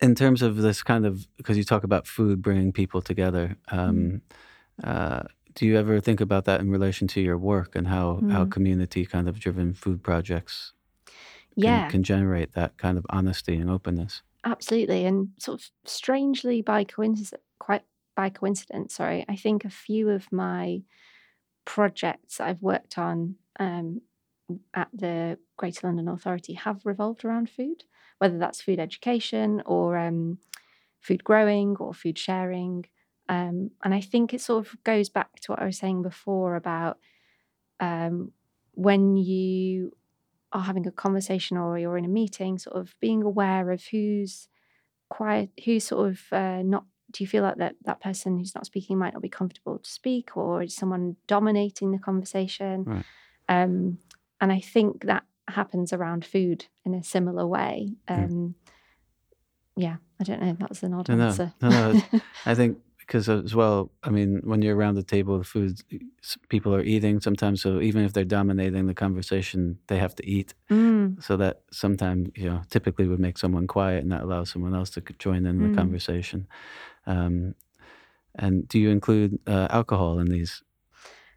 [0.00, 4.22] in terms of this kind of, because you talk about food bringing people together, um,
[4.82, 5.22] uh,
[5.54, 8.50] do you ever think about that in relation to your work and how, how Mm.
[8.50, 10.72] community kind of driven food projects
[11.06, 11.14] can,
[11.56, 11.88] yeah.
[11.88, 14.22] can generate that kind of honesty and openness?
[14.44, 17.82] Absolutely, and sort of strangely by coincidence, quite
[18.20, 20.82] by coincidence, sorry, I think a few of my
[21.64, 24.02] projects I've worked on um,
[24.74, 27.84] at the Greater London Authority have revolved around food,
[28.18, 30.36] whether that's food education or um,
[31.00, 32.84] food growing or food sharing.
[33.30, 36.56] Um, and I think it sort of goes back to what I was saying before
[36.56, 36.98] about
[37.88, 38.32] um,
[38.72, 39.92] when you
[40.52, 44.48] are having a conversation or you're in a meeting, sort of being aware of who's
[45.08, 46.84] quiet, who's sort of uh, not.
[47.10, 49.90] Do you feel like that that person who's not speaking might not be comfortable to
[49.90, 52.84] speak, or is someone dominating the conversation?
[52.84, 53.04] Right.
[53.48, 53.98] Um,
[54.40, 57.94] and I think that happens around food in a similar way.
[58.08, 58.24] Mm.
[58.24, 58.54] Um,
[59.76, 60.56] Yeah, I don't know.
[60.60, 61.52] That was an odd no, answer.
[61.60, 62.02] no, no,
[62.46, 62.78] I think
[63.10, 65.80] because as well, I mean, when you're around the table, the food
[66.48, 67.60] people are eating sometimes.
[67.60, 70.54] So even if they're dominating the conversation, they have to eat.
[70.70, 74.76] Mm, So that sometimes, you know, typically would make someone quiet and that allows someone
[74.76, 75.74] else to join in the Mm.
[75.74, 76.46] conversation.
[77.04, 77.56] Um,
[78.36, 80.62] and do you include uh, alcohol in these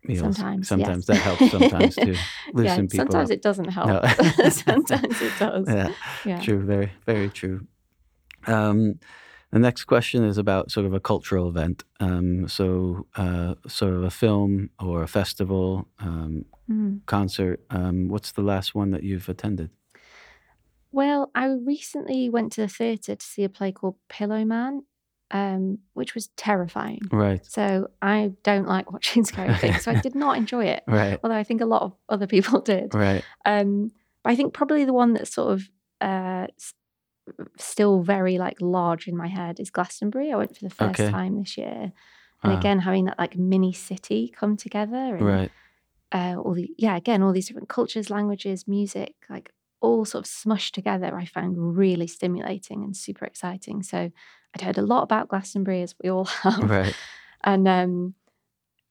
[0.03, 0.19] meals?
[0.37, 1.17] Sometimes, Sometimes yes.
[1.17, 3.35] that helps sometimes to yeah, loosen people sometimes up.
[3.37, 4.03] it doesn't help.
[4.03, 4.49] No.
[4.51, 5.67] sometimes it does.
[5.67, 5.89] Yeah,
[6.23, 6.39] Yeah.
[6.39, 6.63] true.
[6.65, 7.65] Very, very true.
[8.45, 8.99] Um,
[9.53, 11.83] the next question is about sort of a cultural event.
[11.99, 17.01] Um, so, uh, sort of a film or a festival, um, Mm.
[17.05, 17.59] concert.
[17.69, 19.69] Um, what's the last one that you've attended?
[20.91, 24.81] Well, I recently went to the theatre to see a play called Pillowman,
[25.31, 26.99] um, which was terrifying.
[27.11, 29.83] Right, So I don't like watching scary things.
[29.83, 32.61] So I did not enjoy it, right, although I think a lot of other people
[32.73, 32.93] did.
[32.93, 33.23] right.
[33.45, 33.91] Um,
[34.23, 36.47] but I think probably the one that's sort of uh,
[37.57, 40.31] still very like large in my head is Glastonbury.
[40.31, 41.09] I went for the first Okay.
[41.09, 41.91] time this year,
[42.43, 42.57] and Wow.
[42.59, 45.51] again having that like mini city come together, and Right.
[46.11, 50.31] uh, all the yeah again all these different cultures, languages, music, like all sort of
[50.31, 51.15] smushed together.
[51.17, 53.83] I found really stimulating and super exciting.
[53.83, 54.11] So
[54.55, 56.95] I'd heard a lot about Glastonbury as we all have, Right.
[57.43, 58.15] and um,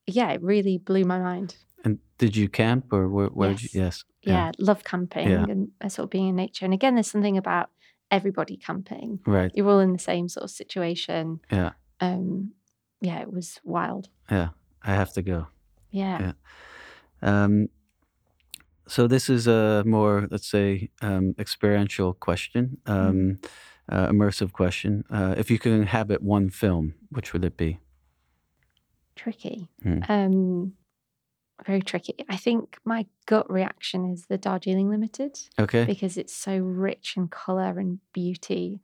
[0.06, 1.56] yeah, it really blew my mind.
[1.84, 3.80] And did you camp or where, where did you?
[3.82, 4.04] Yes.
[4.22, 5.46] yeah, love camping Yeah.
[5.48, 6.64] and uh, sort of being in nature.
[6.64, 7.70] And again, there's something about
[8.12, 9.18] everybody camping.
[9.26, 9.50] Right.
[9.54, 11.40] You're all in the same sort of situation.
[11.50, 11.72] Yeah.
[12.00, 12.52] Um,
[13.00, 14.08] yeah, it was wild.
[14.30, 14.50] Yeah.
[14.84, 15.48] I have to go.
[15.90, 16.18] Yeah.
[16.20, 16.32] Yeah.
[17.22, 17.68] Um,
[18.86, 23.38] so this is a more, let's say, um, experiential question, um,
[23.88, 25.04] uh, immersive question.
[25.08, 27.78] Uh, if you could inhabit one film, which would it be?
[29.16, 29.68] Tricky.
[29.82, 30.00] Hmm.
[30.08, 30.72] Um,
[31.66, 32.14] very tricky.
[32.28, 35.84] I think my gut reaction is the Darjeeling Limited Okay.
[35.84, 38.80] because it's so rich in color and beauty.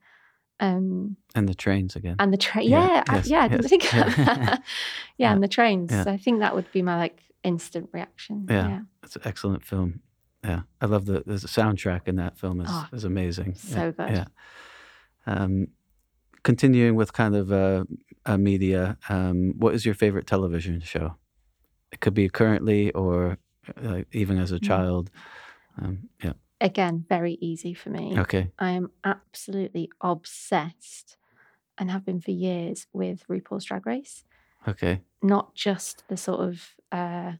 [0.61, 2.17] Um, and the trains again.
[2.19, 4.03] and the train, yeah, Yeah, I- yes, yeah, I didn't think yeah.
[4.09, 4.63] that.
[5.17, 5.91] yeah, and the trains.
[5.91, 6.03] Yeah.
[6.07, 8.45] I think that would be my like instant reaction.
[8.49, 8.67] Yeah.
[8.67, 8.79] yeah.
[9.03, 10.01] It's an excellent film.
[10.43, 13.55] Yeah, I love the the soundtrack in that film is Oh, is amazing.
[13.55, 14.09] so yeah, good.
[14.17, 14.25] Yeah.
[15.25, 15.67] Um,
[16.43, 17.83] continuing with kind of uh,
[18.25, 21.15] uh, media, um, what is your favorite television show?
[21.91, 23.37] It could be currently or
[23.83, 24.63] uh, even as a Mm.
[24.67, 25.11] child.
[25.81, 26.33] Um, yeah.
[26.61, 28.19] Again, very easy for me.
[28.19, 28.51] Okay.
[28.59, 31.17] I am absolutely obsessed
[31.77, 34.25] and have been for years with RuPaul's Drag Race.
[34.67, 35.01] Okay.
[35.21, 37.33] Not just the sort of uh,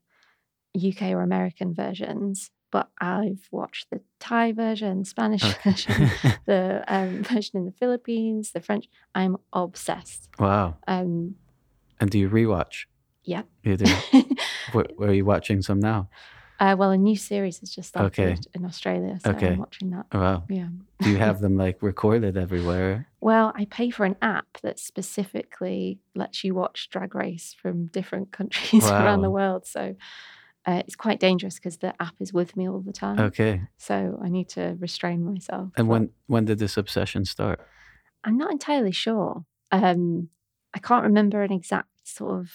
[0.75, 5.57] UK or American versions, but I've watched the Thai version, Spanish Okay.
[5.71, 6.09] version,
[6.45, 8.87] the um, version in the Philippines, the French.
[9.13, 10.29] I'm obsessed.
[10.39, 10.77] wow.
[10.87, 11.35] Um,
[11.99, 12.85] And do you rewatch?
[13.29, 13.43] Yeah.
[13.63, 13.85] You do.
[14.73, 16.09] where, where are you watching some now?
[16.59, 18.35] uh, well, a new series has just started Okay.
[18.53, 19.51] in Australia, so Okay.
[19.53, 20.05] I'm watching that.
[20.11, 20.43] Oh, wow.
[20.49, 20.69] Yeah.
[21.01, 23.07] Do you have them like recorded everywhere?
[23.21, 28.31] Well, I pay for an app that specifically lets you watch Drag Race from different
[28.37, 29.65] countries around the world.
[29.65, 29.95] So
[30.65, 33.19] uh, it's quite dangerous because the app is with me all the time.
[33.19, 33.61] Okay.
[33.77, 35.69] So I need to restrain myself.
[35.77, 37.59] And when when did this obsession start?
[38.25, 39.45] I'm not entirely sure.
[39.71, 40.29] Um,
[40.73, 42.51] I can't remember an exact sort of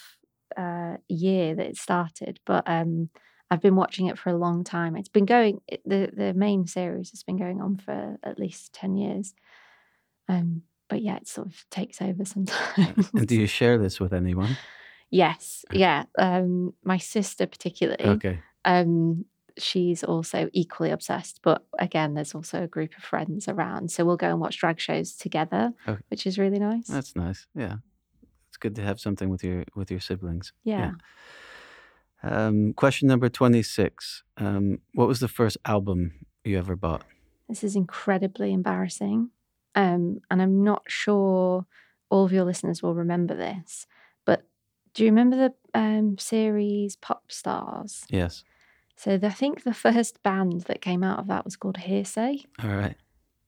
[0.57, 3.11] uh, year that it started, but um,
[3.51, 4.97] I've been watching it for a long time.
[4.97, 5.61] It's been going.
[5.69, 9.35] it- the The main series has been going on for at least ten years.
[10.29, 13.11] Um, but yeah, it sort of takes over sometimes.
[13.15, 14.57] And do you share this with anyone?
[15.11, 16.05] Yes, yeah.
[16.19, 18.05] Um, my sister particularly.
[18.05, 18.41] Okay.
[18.65, 19.27] Um,
[19.59, 21.41] she's also equally obsessed.
[21.43, 24.81] But again, there's also a group of friends around, so we'll go and watch drag
[24.81, 26.03] shows together, Okay.
[26.09, 26.87] which is really nice.
[26.89, 27.47] That's nice.
[27.55, 27.77] Yeah.
[28.55, 30.53] It's good to have something with your with your siblings.
[30.63, 30.93] yeah.
[32.23, 34.23] Um, question number 26.
[34.37, 36.13] Um, what was the first album
[36.45, 37.03] you ever bought?
[37.49, 39.31] This is incredibly embarrassing.
[39.75, 41.67] Um, and I'm not sure
[42.11, 43.89] all of your listeners will remember this,
[44.25, 44.47] but
[44.95, 48.05] do you remember the um, series Popstars?
[48.09, 48.45] Yes.
[48.97, 52.45] So the, I think the first band that came out of that was called Hear'Say.
[52.63, 52.97] All right.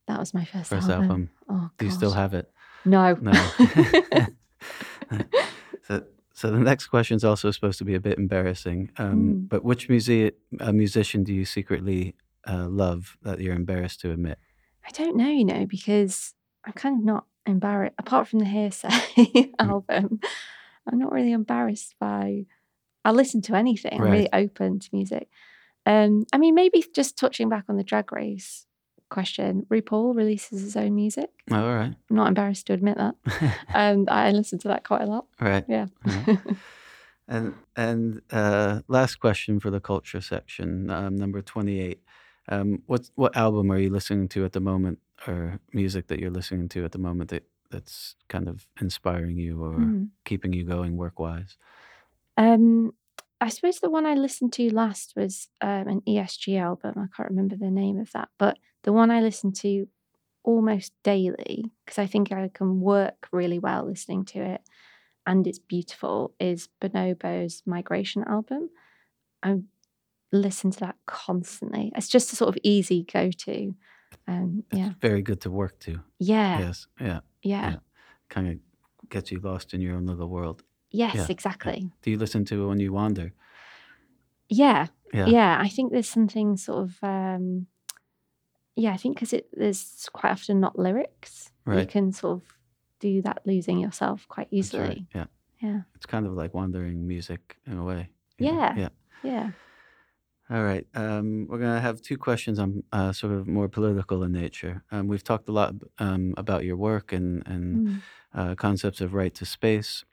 [0.07, 1.01] That was my first, First album.
[1.09, 1.29] album.
[1.49, 2.51] Oh, Do you still have it?
[2.83, 3.17] No.
[3.21, 3.31] No.
[5.87, 6.03] so,
[6.33, 8.91] so the next question is also supposed to be a bit embarrassing.
[8.97, 9.49] Um, Mm.
[9.49, 12.15] But which music, uh, musician do you secretly
[12.47, 14.37] uh, love that you're embarrassed to admit?
[14.85, 16.33] I don't know, you know, because
[16.65, 17.95] I'm kind of not embarrassed.
[17.97, 18.91] Apart from the Hear'Say
[19.57, 19.69] Mm.
[19.69, 20.19] album,
[20.85, 22.45] I'm not really embarrassed by.
[23.03, 23.93] I'll listen to anything.
[24.01, 25.29] I'm really open to music.
[25.85, 28.66] Um, I mean, maybe just touching back on the Drag Race
[29.09, 29.65] question.
[29.69, 31.29] RuPaul releases his own music.
[31.51, 31.95] Oh, all right.
[32.09, 33.15] I'm not embarrassed to admit that.
[33.73, 35.25] Um, I listen to that quite a lot.
[35.39, 35.65] right.
[35.67, 35.87] Yeah.
[36.05, 36.37] Yeah.
[37.29, 42.01] And and uh, last question for the culture section, um, number twenty-eight.
[42.47, 46.31] Um, what what album are you listening to at the moment, or music that you're
[46.31, 50.07] listening to at the moment that that's kind of inspiring you or Mm.
[50.23, 51.57] keeping you going work-wise?
[52.37, 52.93] Um,
[53.39, 56.93] I suppose the one I listened to last was um, an ESG album.
[56.97, 59.87] I can't remember the name of that, but the one I listen to
[60.43, 64.61] almost daily because I think I can work really well listening to it,
[65.25, 66.33] and it's beautiful.
[66.39, 68.69] Is Bonobo's Migration album?
[69.43, 69.57] I
[70.31, 71.91] listen to that constantly.
[71.95, 73.75] It's just a sort of easy go to.
[74.27, 75.99] Um, It's yeah, very good to work to.
[76.19, 76.87] yeah, Yes.
[76.99, 77.19] Yeah.
[77.43, 77.75] yeah, yeah.
[78.29, 80.63] Kind of gets you lost in your own little world.
[80.91, 81.91] Yes, Yeah, exactly.
[82.01, 83.33] Do you listen to it when you wander?
[84.49, 85.25] Yeah, Yeah.
[85.27, 87.67] yeah i think there's something sort of um
[88.75, 92.43] yeah i think because it there's quite often not lyrics you can sort of
[92.99, 95.25] do that losing yourself quite That's right, easily Yeah.
[95.61, 98.09] yeah It's kind of like wandering music in a way.
[98.37, 98.57] you know?
[98.59, 98.75] Yeah.
[98.77, 98.89] Yeah.
[99.23, 99.51] yeah
[100.49, 100.87] All right.
[100.95, 104.81] Um, we're going to have two questions on uh, sort of more political in nature.
[104.93, 108.01] Um, we've talked a lot um, about your work and, and Mm.
[108.33, 110.05] uh, concepts of right to space.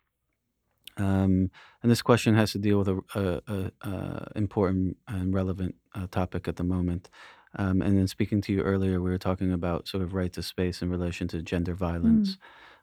[0.97, 1.51] Um,
[1.83, 6.07] and this question has to deal with a, a, a, a important and relevant uh,
[6.11, 7.11] topic at the moment.
[7.57, 10.43] Um, and then speaking to you earlier, we were talking about sort of right to
[10.43, 12.39] space in relation to gender violence.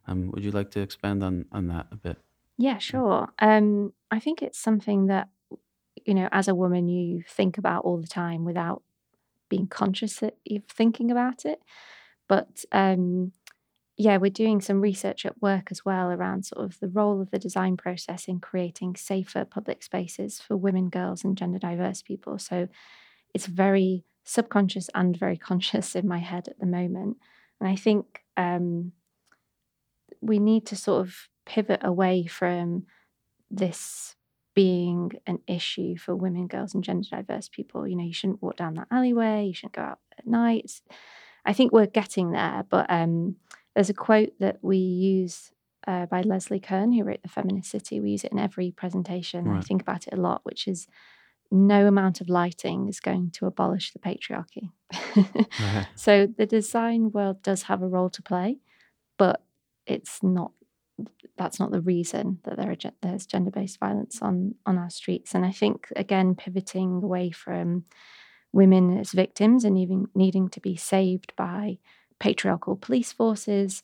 [0.07, 2.17] Um, would you like to expand on, on that a bit?
[2.57, 5.29] yeah sure um i think it's something that
[6.05, 8.83] you know as a woman you think about all the time without
[9.49, 11.61] being conscious that you're thinking about it
[12.27, 13.31] but um
[13.97, 17.31] yeah we're doing some research at work as well around sort of the role of
[17.31, 22.37] the design process in creating safer public spaces for women girls and gender diverse people
[22.37, 22.67] so
[23.33, 27.17] it's very subconscious and very conscious in my head at the moment
[27.59, 28.91] and i think um
[30.21, 32.85] we need to sort of pivot away from
[33.49, 34.15] this
[34.53, 37.87] being an issue for women, girls, and gender diverse people.
[37.87, 40.71] You know, you shouldn't walk down that alleyway, you shouldn't go out at night.
[41.45, 43.37] I think we're getting there, but um,
[43.75, 45.51] there's a quote that we use
[45.87, 47.99] uh, by Leslie Kern, who wrote The Feminist City.
[47.99, 49.45] We use it in every presentation.
[49.45, 49.57] Right.
[49.57, 50.87] I think about it a lot, which is
[51.49, 54.71] no amount of lighting is going to abolish the patriarchy.
[55.59, 55.87] right.
[55.95, 58.59] So the design world does have a role to play,
[59.17, 59.43] but
[59.85, 60.51] it's not.
[61.37, 65.33] That's not the reason that there are, there's gender-based violence on on our streets.
[65.33, 67.85] And I think again, pivoting away from
[68.53, 71.79] women as victims and even needing to be saved by
[72.21, 73.81] patriarchal police forces,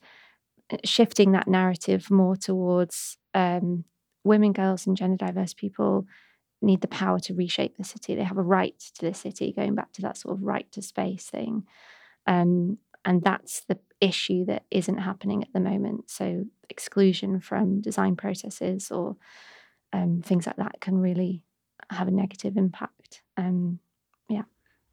[0.86, 3.84] shifting that narrative more towards um,
[4.24, 6.06] women, girls, and gender diverse people
[6.62, 8.14] need the power to reshape the city.
[8.14, 10.84] They have a right to the city, going back to that sort of right to
[10.84, 11.64] space thing.
[12.28, 16.12] Um, and that's the issue that isn't happening at the moment.
[16.12, 19.16] So, exclusion from design processes or
[19.94, 21.42] um, things like that can really
[21.90, 23.24] have a negative impact.
[23.36, 23.80] Um.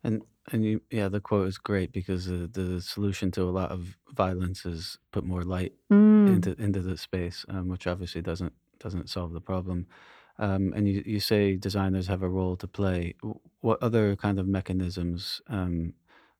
[0.04, 3.70] And and you, yeah, the quote is great because the, the solution to a lot
[3.70, 6.28] of violence is put more light mm.
[6.28, 9.86] into into the space, um, which obviously doesn't doesn't solve the problem.
[10.38, 13.14] Um, and you, you say designers have a role to play.
[13.60, 15.94] What other kind of mechanisms um,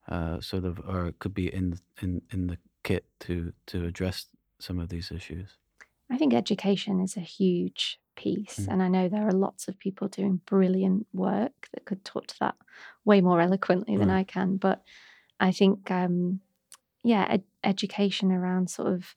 [0.08, 4.26] uh, sort of are could be in in in the kit to to address
[4.58, 5.56] some of these issues?
[6.10, 8.60] I think education is a huge piece.
[8.60, 8.72] Mm.
[8.72, 12.38] And I know there are lots of people doing brilliant work that could talk to
[12.40, 12.54] that
[13.04, 14.56] way more eloquently than I can.
[14.56, 14.82] But
[15.40, 16.40] I think, um,
[17.02, 19.14] yeah, ed- education around sort of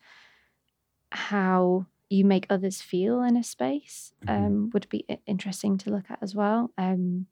[1.11, 4.45] how you make others feel in a space mm-hmm.
[4.45, 6.71] um, would be interesting to look at as well.
[6.77, 7.27] Um,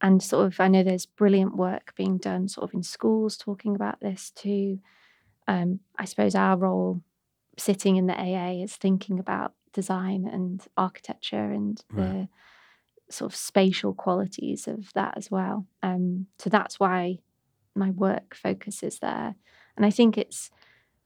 [0.00, 3.74] and sort of, I know there's brilliant work being done sort of in schools talking
[3.74, 4.80] about this too.
[5.48, 7.00] Um, I suppose our role
[7.56, 12.28] sitting in the AA is thinking about design and architecture and right.
[13.08, 15.66] the sort of spatial qualities of that as well.
[15.82, 17.18] Um, so that's why
[17.74, 19.34] my work focuses there.
[19.76, 20.50] And I think it's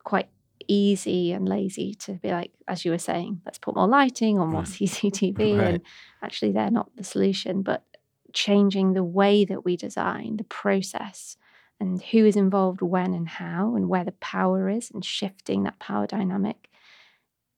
[0.04, 0.28] quite
[0.68, 4.46] easy and lazy to be like, as you were saying, let's put more lighting or
[4.46, 4.68] more right.
[4.68, 5.38] CCTV.
[5.58, 5.74] Right.
[5.74, 5.80] And
[6.22, 7.84] actually, they're not the solution, but
[8.32, 11.36] changing the way that we design, the process,
[11.80, 15.78] and who is involved when and how, and where the power is, and shifting that
[15.78, 16.67] power dynamic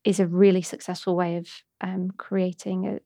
[0.04, 1.48] is a really successful way of
[1.80, 3.00] um, creating a,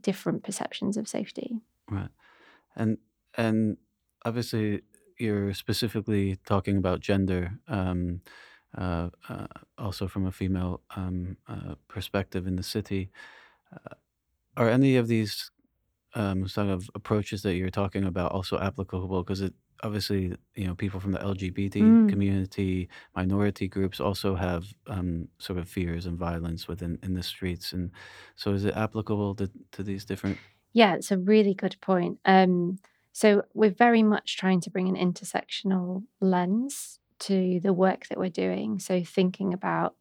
[0.00, 1.60] different perceptions of safety.
[1.90, 2.10] Right,
[2.74, 2.98] and
[3.36, 3.76] and
[4.24, 4.82] obviously
[5.18, 8.20] you're specifically talking about gender, um,
[8.76, 9.46] uh, uh,
[9.78, 13.10] also from a female um, uh, perspective in the city.
[13.72, 13.94] Uh,
[14.56, 15.50] are any of these
[16.14, 19.22] um, sort of approaches that you're talking about also applicable?
[19.22, 22.08] Because it obviously, you know, people from the LGBT mm.
[22.08, 27.72] community, minority groups also have um, sort of fears and violence within in the streets,
[27.72, 27.90] and
[28.34, 30.38] so is it applicable to, to these different?
[30.72, 32.18] Yeah, it's a really good point.
[32.24, 32.78] Um,
[33.12, 38.28] so we're very much trying to bring an intersectional lens to the work that we're
[38.28, 38.78] doing.
[38.78, 39.94] So thinking about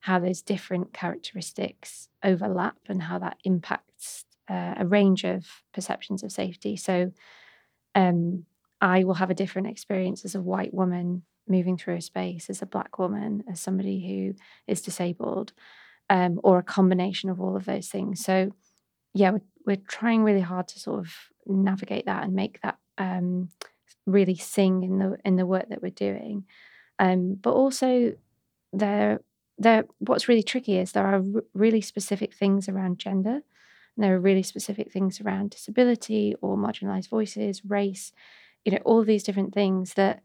[0.00, 6.32] how those different characteristics overlap and how that impacts uh, a range of perceptions of
[6.32, 6.76] safety.
[6.76, 7.12] So
[7.94, 8.44] um,
[8.80, 12.62] I will have a different experience as a white woman moving through a space, as
[12.62, 14.34] a black woman, as somebody who
[14.66, 15.52] is disabled,
[16.10, 18.22] um, or a combination of all of those things.
[18.24, 18.52] So,
[19.14, 21.12] yeah, we're, we're trying really hard to sort of
[21.46, 23.48] navigate that and make that um,
[24.06, 26.44] really sing in the in the work that we're doing.
[26.98, 28.14] Um, but also,
[28.72, 29.20] there,
[29.56, 29.84] there.
[29.98, 33.40] What's really tricky is there are r- really specific things around gender.
[33.96, 38.12] And there are really specific things around disability or marginalized voices, race,
[38.68, 40.20] you know all these different things that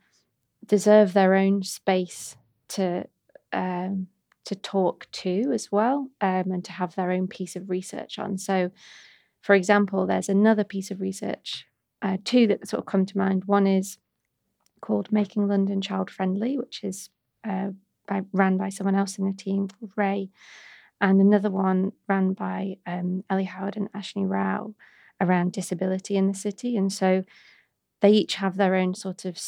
[0.65, 2.35] deserve their own space
[2.67, 3.05] to
[3.53, 4.07] um,
[4.43, 8.37] to talk to as well um, and to have their own piece of research on.
[8.37, 8.71] So,
[9.41, 11.65] for example, there's another piece of research,
[12.01, 13.43] uh, two that sort of come to mind.
[13.45, 13.97] One is
[14.81, 17.09] called Making London Child Friendly, which is
[17.47, 17.69] uh,
[18.09, 20.31] by, ran by someone else in the team called Ray,
[20.99, 24.75] and another one ran by um, Ellie Howard and Ashni Rao
[25.21, 26.75] around disability in the city.
[26.75, 27.23] And so
[28.03, 29.39] they each have their own sort of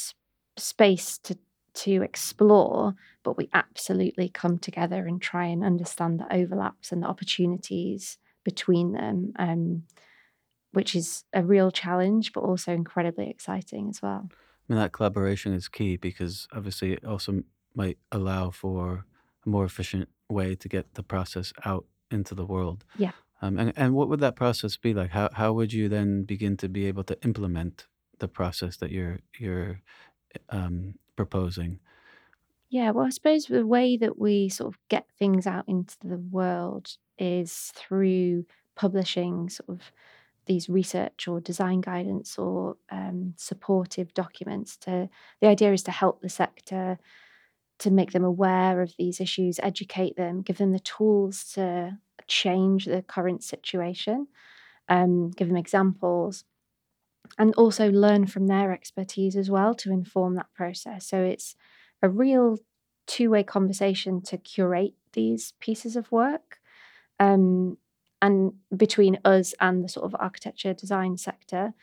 [0.56, 1.38] space to
[1.74, 7.06] to explore, but we absolutely come together and try and understand the overlaps and the
[7.06, 9.82] opportunities between them, um,
[10.72, 14.30] which is a real challenge, but also incredibly exciting as well.
[14.30, 17.42] I mean, that collaboration is key because obviously it also
[17.74, 19.04] might allow for
[19.44, 22.86] a more efficient way to get the process out into the world.
[22.96, 23.12] Yeah.
[23.42, 25.10] Um, and, and what would that process be like?
[25.10, 27.86] How, how would you then begin to be able to implement
[28.18, 29.80] the process that you're you're
[30.50, 31.80] um, proposing?
[32.68, 36.18] Yeah, well, I suppose the way that we sort of get things out into the
[36.18, 38.44] world is through
[38.74, 39.92] publishing sort of
[40.46, 44.76] these research or design guidance or um, supportive documents.
[44.78, 45.08] To
[45.40, 46.98] the idea is to help the sector
[47.78, 52.86] to make them aware of these issues, educate them, give them the tools to change
[52.86, 54.26] the current situation,
[54.88, 56.44] um, give them examples,
[57.38, 61.06] and also learn from their expertise as well to inform that process.
[61.06, 61.56] So it's
[62.02, 62.58] a real
[63.06, 66.58] two way conversation to curate these pieces of work.
[67.18, 67.78] Um,
[68.22, 71.74] and between us and the sort of architecture design sector,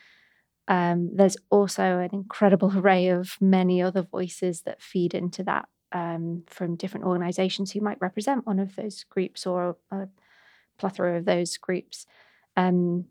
[0.67, 6.43] um, there's also an incredible array of many other voices that feed into that um,
[6.47, 10.07] from different organizations who might represent one of those groups or a
[10.77, 12.05] plethora of those groups.
[12.57, 13.05] Um,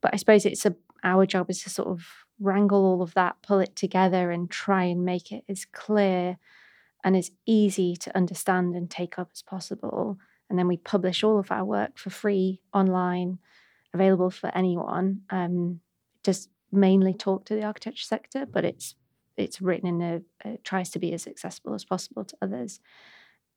[0.00, 0.74] but I suppose it's a,
[1.06, 2.04] our job is to sort of
[2.38, 6.36] wrangle all of that, pull it together, and try and make it as clear
[7.04, 10.18] and as easy to understand and take up as possible.
[10.50, 13.38] And then we publish all of our work for free online,
[13.94, 15.22] available for anyone.
[15.30, 15.80] Um,
[16.24, 18.96] just mainly talk to the architecture sector, but it's
[19.36, 22.80] it's written in a it tries to be as accessible as possible to others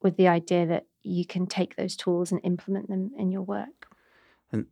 [0.02, 3.88] with the idea that you can take those tools and implement them in your work
[4.52, 4.66] and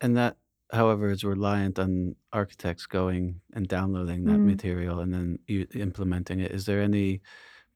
[0.00, 0.36] and that
[0.72, 4.46] however is reliant on architects going and downloading that Mm.
[4.46, 7.20] material and then you implementing it is there any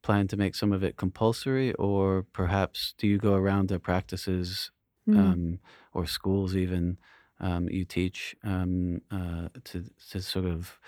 [0.03, 4.71] plan to make some of it compulsory or perhaps do you go around to practices
[5.07, 5.17] Mm.
[5.19, 5.59] um,
[5.93, 6.97] or schools even
[7.39, 10.79] um, you teach um, uh, to to sort of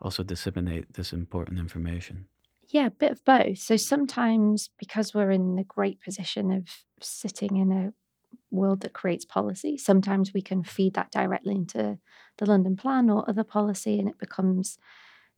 [0.00, 2.28] also disseminate this important information.
[2.68, 6.68] yeah a bit of both so sometimes because we're in the great position of
[7.00, 7.92] sitting in a
[8.50, 11.98] world that creates policy sometimes we can feed that directly into
[12.38, 14.78] the london plan or other policy and it becomes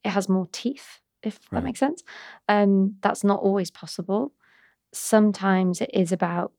[0.04, 2.02] it has more teeth if that makes sense
[2.48, 4.32] um, that's not always possible
[4.92, 6.52] sometimes it is about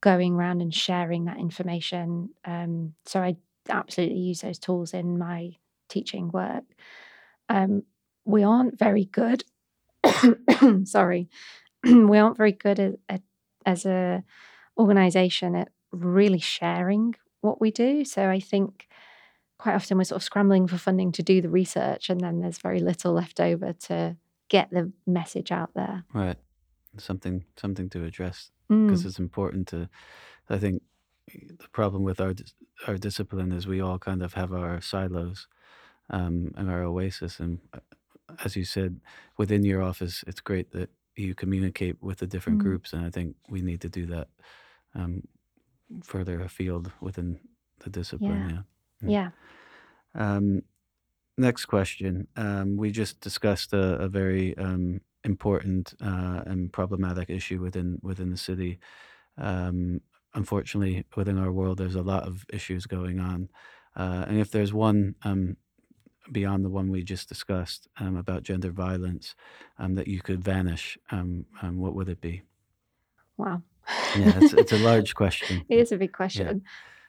[0.00, 2.30] going around and sharing that information.
[2.44, 3.36] Um, so I
[3.68, 5.56] absolutely use those tools in my
[5.88, 6.64] teaching work.
[7.48, 7.82] Um,
[8.24, 9.44] we aren't very good.
[10.84, 11.28] sorry,
[11.84, 13.22] we aren't very good at, at,
[13.66, 14.24] as a
[14.78, 18.04] organization at really sharing what we do.
[18.04, 18.88] So I think
[19.58, 22.58] quite often we're sort of scrambling for funding to do the research, and then there's
[22.58, 24.16] very little left over to
[24.48, 26.04] get the message out there.
[26.14, 26.38] Right.
[26.98, 29.88] Something something to address Mm, because it's important to.
[30.48, 30.82] I think
[31.28, 32.34] the problem with our
[32.88, 35.46] our discipline is we all kind of have our silos
[36.10, 37.80] um, and our oasis, and uh,
[38.44, 39.00] as you said,
[39.38, 42.62] within your office, it's great that you communicate with the different Mm.
[42.62, 44.28] groups, and I think we need to do that
[44.94, 45.22] um,
[46.04, 47.40] further afield within
[47.80, 48.64] the discipline.
[49.02, 49.08] Yeah.
[49.08, 49.10] Yeah.
[49.10, 49.30] yeah.
[50.14, 50.62] Um,
[51.38, 52.28] next question.
[52.36, 58.30] Um, we just discussed a, a very um, important uh, and problematic issue within within
[58.30, 58.78] the city.
[59.38, 60.00] Um,
[60.34, 63.48] unfortunately, within our world, there's a lot of issues going on,
[63.96, 65.56] uh, and if there's one um,
[66.32, 69.34] beyond the one we just discussed um, about gender violence
[69.78, 72.42] um, that you could vanish, um, um, what would it be?
[73.36, 73.62] Wow.
[74.16, 75.64] Yeah, it's, it's a large question.
[75.68, 76.62] It is a big question.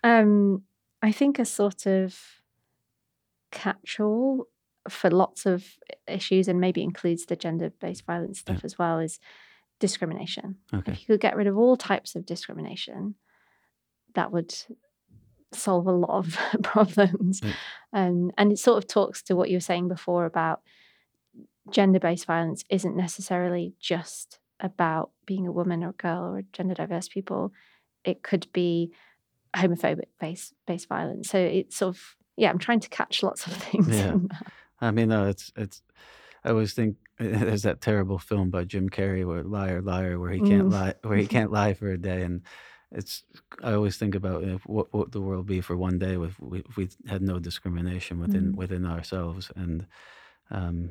[0.04, 0.64] Um,
[1.02, 2.18] I think a sort of
[3.52, 4.48] catch-all
[4.90, 5.66] for lots of
[6.08, 8.66] issues, and maybe includes the gender-based violence stuff Yeah.
[8.66, 9.20] as well, is
[9.80, 10.58] discrimination.
[10.74, 10.92] Okay.
[10.94, 13.16] If you could get rid of all types of discrimination,
[14.16, 14.54] that would
[15.54, 17.42] solve a lot of problems.
[17.44, 17.54] Yeah.
[17.94, 20.62] Um, and it sort of talks to what you were saying before about
[21.70, 27.07] gender-based violence isn't necessarily just about being a woman or a girl or gender diverse
[27.07, 27.51] people.
[28.03, 28.91] It could be
[29.55, 31.30] homophobic based based violence.
[31.30, 32.01] So it's sort of
[32.38, 33.89] yeah, I'm trying to catch lots of things.
[33.89, 34.16] Yeah.
[34.80, 35.82] I mean, no, it's it's.
[36.43, 40.39] I always think there's that terrible film by Jim Carrey where "Liar, Liar," where he
[40.39, 40.72] can't Mm.
[40.72, 42.41] lie, where he can't lie for a day, and
[42.91, 43.24] it's.
[43.62, 46.59] I always think about if, what what the world be for one day if we,
[46.68, 48.55] if we had no discrimination within Mm.
[48.55, 49.86] within ourselves, and
[50.49, 50.89] um,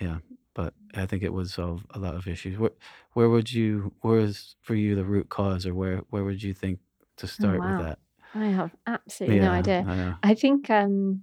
[0.00, 0.18] yeah.
[0.58, 2.58] But I think it would solve a lot of issues.
[2.58, 2.72] Where
[3.12, 3.94] where would you?
[4.00, 6.80] Where is for you the root cause, or where where would you think
[7.18, 7.78] to start wow.
[7.78, 7.98] with that?
[8.34, 9.84] I have absolutely no idea.
[9.88, 10.30] I.
[10.30, 11.22] I think um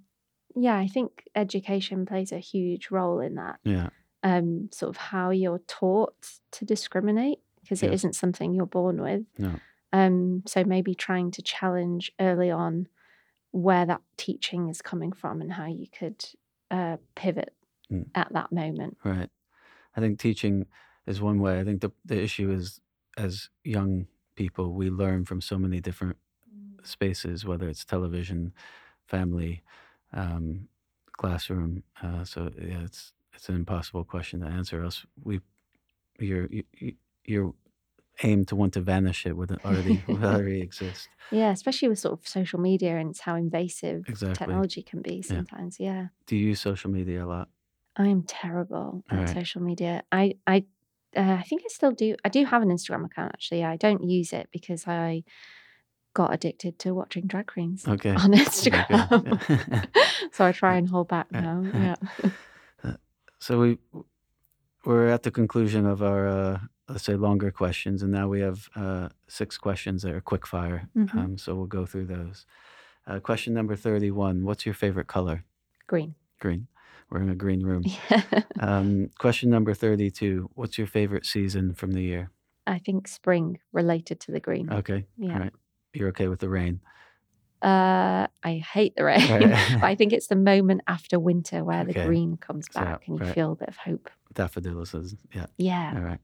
[0.55, 3.59] yeah, I think education plays a huge role in that.
[3.65, 3.89] Yeah,
[4.23, 6.15] Um sort of how you're taught
[6.51, 7.95] to discriminate because it Yes.
[7.95, 9.23] isn't something you're born with.
[9.37, 9.59] no,
[9.91, 12.87] Um so maybe trying to challenge early on
[13.51, 16.23] where that teaching is coming from and how you could
[16.71, 17.53] uh pivot
[17.91, 18.07] Mm.
[18.15, 18.97] at that moment.
[19.03, 19.29] Right.
[19.95, 20.65] I think teaching
[21.05, 21.59] is one way.
[21.59, 22.81] I think the the issue is
[23.17, 26.17] as young people, we learn from so many different
[26.83, 28.53] spaces, whether it's television,
[29.07, 29.63] family,
[30.13, 30.67] um,
[31.13, 31.83] classroom.
[32.01, 34.83] Uh, so yeah, it's it's an impossible question to answer.
[34.83, 35.41] Else we
[36.19, 36.95] you're you, you-
[37.27, 37.53] you're
[38.23, 41.09] aimed to want to vanish it would already already exist.
[41.31, 44.35] Yeah, especially with sort of social media and it's how invasive Exactly.
[44.35, 45.79] technology can be sometimes.
[45.79, 46.07] Yeah.
[46.27, 47.49] Do you use social media a lot?
[47.97, 49.29] I am terrible at Right.
[49.29, 50.03] social media.
[50.11, 50.65] I I
[51.15, 52.15] uh, I think I still do.
[52.25, 53.63] I do have an Instagram account actually.
[53.63, 55.23] I don't use it because I
[56.13, 58.11] got addicted to watching drag queens Okay.
[58.11, 59.11] on Instagram.
[59.11, 59.81] Okay.
[60.31, 61.63] so I try and hold back now.
[61.73, 61.95] Yeah.
[63.39, 63.77] So we
[64.85, 68.69] we're at the conclusion of our uh, let's say longer questions, and now we have
[68.75, 70.87] uh, six questions that are quick fire.
[70.95, 71.15] Mhm.
[71.15, 72.45] Um, so we'll go through those.
[73.07, 75.43] Uh, question number thirty-one: What's your favorite color?
[75.87, 76.15] Green.
[76.39, 76.67] Green.
[77.09, 77.83] We're in a green room.
[78.57, 82.31] Um, question number thirty-two: What's your favorite season from the year?
[82.65, 84.71] I think spring related to the green.
[84.71, 85.05] Okay.
[85.17, 85.33] Yeah.
[85.33, 85.53] All right.
[85.93, 86.79] You're okay with the rain.
[87.61, 89.29] Uh, I hate the rain.
[89.29, 89.41] Right.
[89.81, 91.93] but I think it's the moment after winter where Okay.
[91.93, 93.35] the green comes back and you right.
[93.35, 94.09] feel a bit of hope.
[94.33, 95.47] Daffodils is yeah.
[95.57, 95.93] Yeah.
[95.95, 96.19] All right.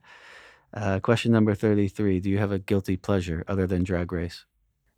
[0.73, 4.45] Uh, question number thirty-three: Do you have a guilty pleasure other than Drag Race?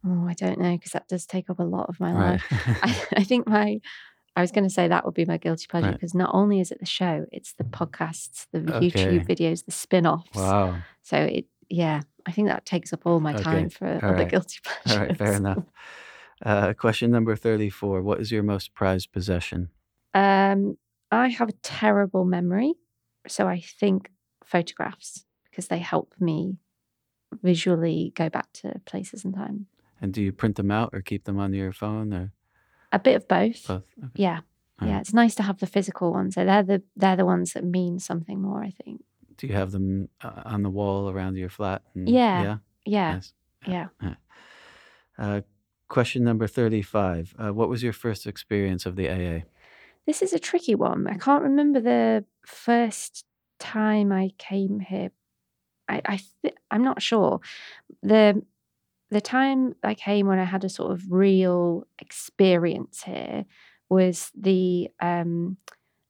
[0.06, 2.32] Oh, I don't know because that does take up a lot of my Right.
[2.32, 2.44] life.
[2.84, 3.80] I, I think my,
[4.36, 5.94] I was going to say that would be my guilty pleasure Right.
[5.96, 8.88] because not only is it the show, it's the podcasts, the Okay.
[8.90, 10.36] YouTube videos, the spin offs.
[10.36, 10.82] wow.
[11.04, 13.44] So it, yeah, I think that takes up all my Okay.
[13.44, 14.30] time for All other right.
[14.30, 14.92] guilty pleasures.
[14.92, 15.64] All right, fair enough.
[16.44, 18.02] Uh, question number 34.
[18.02, 19.70] What is your most prized possession?
[20.14, 20.78] Um,
[21.12, 22.74] I have a terrible memory,
[23.28, 24.10] so I think
[24.44, 26.58] photographs because they help me
[27.42, 29.68] visually go back to places and time.
[30.02, 32.32] And do you print them out or keep them on your phone or
[32.94, 33.68] A bit of both.
[33.68, 33.84] both?
[34.00, 34.12] Okay.
[34.16, 34.39] Yeah.
[34.82, 35.02] All Yeah, right.
[35.02, 36.36] it's nice to have the physical ones.
[36.36, 38.64] So they're the they're the ones that mean something more.
[38.64, 39.04] I think.
[39.38, 41.82] Do you have them uh, on the wall around your flat?
[41.96, 42.41] and- Yeah.
[42.44, 42.58] Yeah.
[42.86, 43.34] Yeah, Nice.
[43.68, 43.88] yeah.
[45.18, 45.41] Uh,
[45.88, 47.34] question number 35.
[47.39, 49.44] Uh, what was your first experience of the AA?
[50.06, 51.08] This is a tricky one.
[51.08, 53.24] I can't remember the first
[53.60, 55.12] time I came here.
[55.88, 57.39] I, I th- I'm not sure.
[58.02, 58.44] The
[59.14, 63.45] the time I came when I had a sort of real experience here
[63.89, 65.57] was the um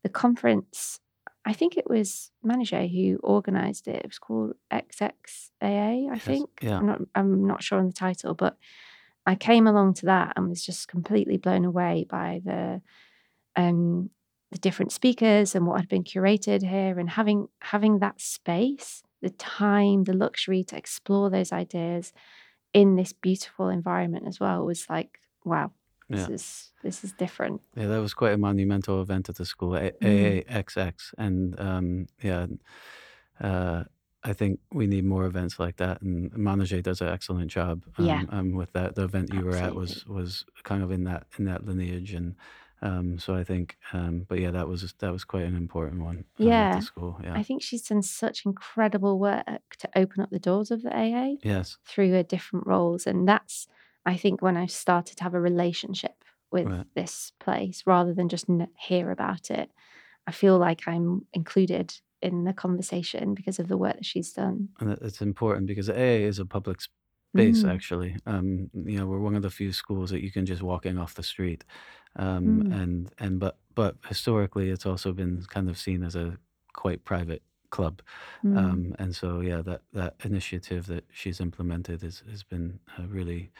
[0.04, 1.00] the conference.
[1.46, 3.98] I think it was Manijeh who organised it.
[3.98, 6.50] It was called XXAA, I Yes, think.
[6.62, 6.78] yeah.
[6.78, 8.58] I'm not I'm not sure on the title, but
[9.26, 12.82] I came along to that and was just completely blown away by the
[13.56, 14.10] um,
[14.52, 19.30] the different speakers and what had been curated here, and having having that space, the
[19.30, 22.14] time, the luxury to explore those ideas
[22.74, 25.72] in this beautiful environment as well was like, wow,
[26.10, 26.36] this Yeah.
[26.36, 27.62] is this is different.
[27.76, 30.46] Yeah, that was quite a monumental event at the school, A- Mm.
[30.48, 31.14] AAXX.
[31.18, 32.48] And um, yeah,
[33.40, 33.84] uh,
[34.24, 36.02] I think we need more events like that.
[36.02, 38.24] And Manijeh does an excellent job um, Yeah.
[38.30, 38.96] um, with that.
[38.96, 42.14] The event you were at was was kind of in that in that lineage.
[42.14, 42.36] And
[42.84, 46.18] um, so I think, um, but yeah, that was that was quite an important one.
[46.18, 46.76] um, at Yeah.
[46.76, 47.20] the school.
[47.24, 47.34] Yeah.
[47.34, 49.46] I think she's done such incredible work
[49.80, 51.78] to open up the doors of the AA yes.
[51.86, 53.08] through her different roles.
[53.08, 53.68] And that's,
[54.06, 56.86] I think, when I started to have a relationship with Right.
[56.94, 59.72] this place rather than just n- hear about it.
[60.28, 64.70] I feel like I'm included in the conversation because of the work that she's done.
[64.80, 66.80] And it- it's important because AA is a public
[67.34, 67.74] space, Mm.
[67.76, 68.16] actually.
[68.26, 70.98] Um, you know, we're one of the few schools that you can just walk in
[70.98, 71.64] off the street.
[72.16, 72.82] Um, Mm.
[72.82, 76.38] and, and, but, but historically, it's also been kind of seen as a
[76.74, 78.02] quite private club.
[78.44, 78.58] Mm.
[78.58, 83.52] Um, and so, yeah, that, that initiative that she's implemented has, has been uh, really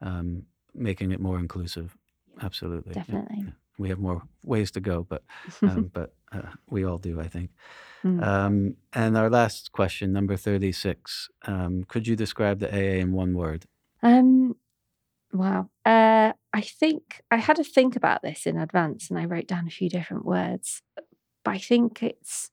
[0.00, 1.96] um, making it more inclusive.
[2.40, 2.94] Absolutely.
[2.94, 3.44] Definitely.
[3.46, 3.52] yeah.
[3.78, 5.22] We have more ways to go, but,
[5.62, 7.50] um, but uh, we all do, I think.
[8.04, 8.22] Mm.
[8.24, 11.28] Um, and our last question, number 36.
[11.46, 13.66] Um, could you describe the AA in one word?
[14.02, 14.56] Um,
[15.32, 15.70] wow.
[15.84, 19.66] Uh, I think I had to think about this in advance and I wrote down
[19.66, 20.82] a few different words,
[21.44, 22.50] but I think it's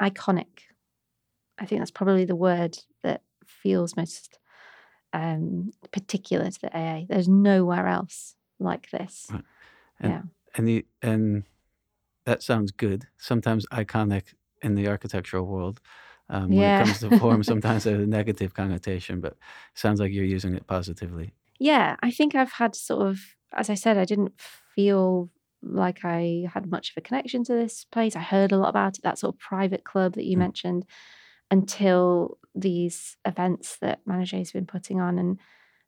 [0.00, 0.68] iconic.
[1.58, 4.38] I think that's probably the word that feels most
[5.12, 7.04] um, particular to the AA.
[7.08, 9.28] There's nowhere else like this.
[9.30, 9.44] Right.
[10.00, 10.22] And, Yeah.
[10.54, 11.44] And, the, and
[12.26, 13.08] that sounds good.
[13.18, 15.80] Sometimes iconic in the architectural world.
[16.30, 16.68] Um, when Yeah.
[16.68, 19.36] it comes to form, sometimes there's a negative connotation, but
[19.74, 21.34] sounds like you're using it positively.
[21.58, 23.20] Yeah, I think I've had sort of,
[23.52, 25.30] as I said, I didn't feel
[25.62, 28.16] like I had much of a connection to this place.
[28.16, 30.44] I heard a lot about it, that sort of private club that you Mm.
[30.46, 30.86] mentioned,
[31.50, 35.18] until these events that Manijeh's been putting on.
[35.18, 35.40] And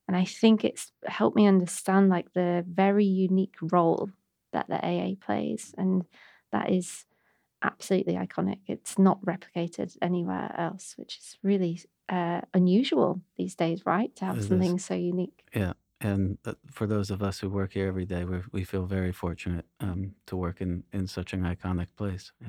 [0.08, 4.10] and I think it's helped me understand like the very unique role
[4.54, 5.74] that the AA plays.
[5.76, 6.04] And
[6.52, 7.04] that is
[7.62, 8.60] absolutely iconic.
[8.66, 14.14] It's not replicated anywhere else, which is really uh, unusual these days, right?
[14.16, 14.46] To It have is.
[14.48, 15.44] something so unique.
[15.54, 18.86] Yeah, and uh, for those of us who work here every day, we we feel
[18.86, 22.32] very fortunate um, to work in, in such an iconic place.
[22.40, 22.48] Yeah.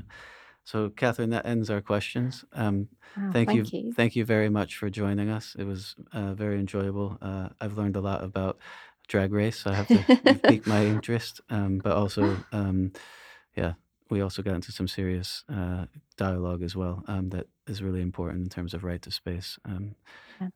[0.63, 2.43] So, Kathryn, that ends our questions.
[2.53, 3.93] Um, Wow, thank, you, thank you.
[3.93, 5.55] thank you very much for joining us.
[5.59, 7.17] It was uh, very enjoyable.
[7.21, 8.57] Uh, I've learned a lot about
[9.07, 9.65] drag race.
[9.65, 12.91] I have to you've my interest, um, but also, um,
[13.55, 13.73] yeah,
[14.09, 15.85] we also got into some serious uh,
[16.17, 19.57] dialogue as well um, that is really important in terms of right to space.
[19.65, 19.95] Um,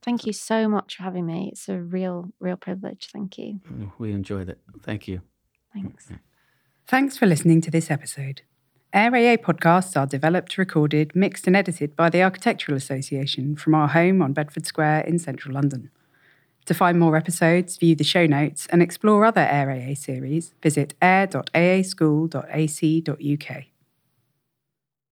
[0.03, 1.49] Thank you so much for having me.
[1.51, 3.09] It's a real, real privilege.
[3.11, 3.61] Thank you.
[3.97, 4.59] We enjoyed it.
[4.83, 5.21] Thank you.
[5.73, 6.09] Thanks.
[6.87, 8.41] Thanks for listening to this episode.
[8.91, 13.87] Air AA podcasts are developed, recorded, mixed, and edited by the Architectural Association from our
[13.87, 15.91] home on Bedford Square in central London.
[16.69, 20.93] To find more episodes, view the show notes, and explore other Air AA series, visit
[21.01, 23.63] air.aaschool.ac.uk.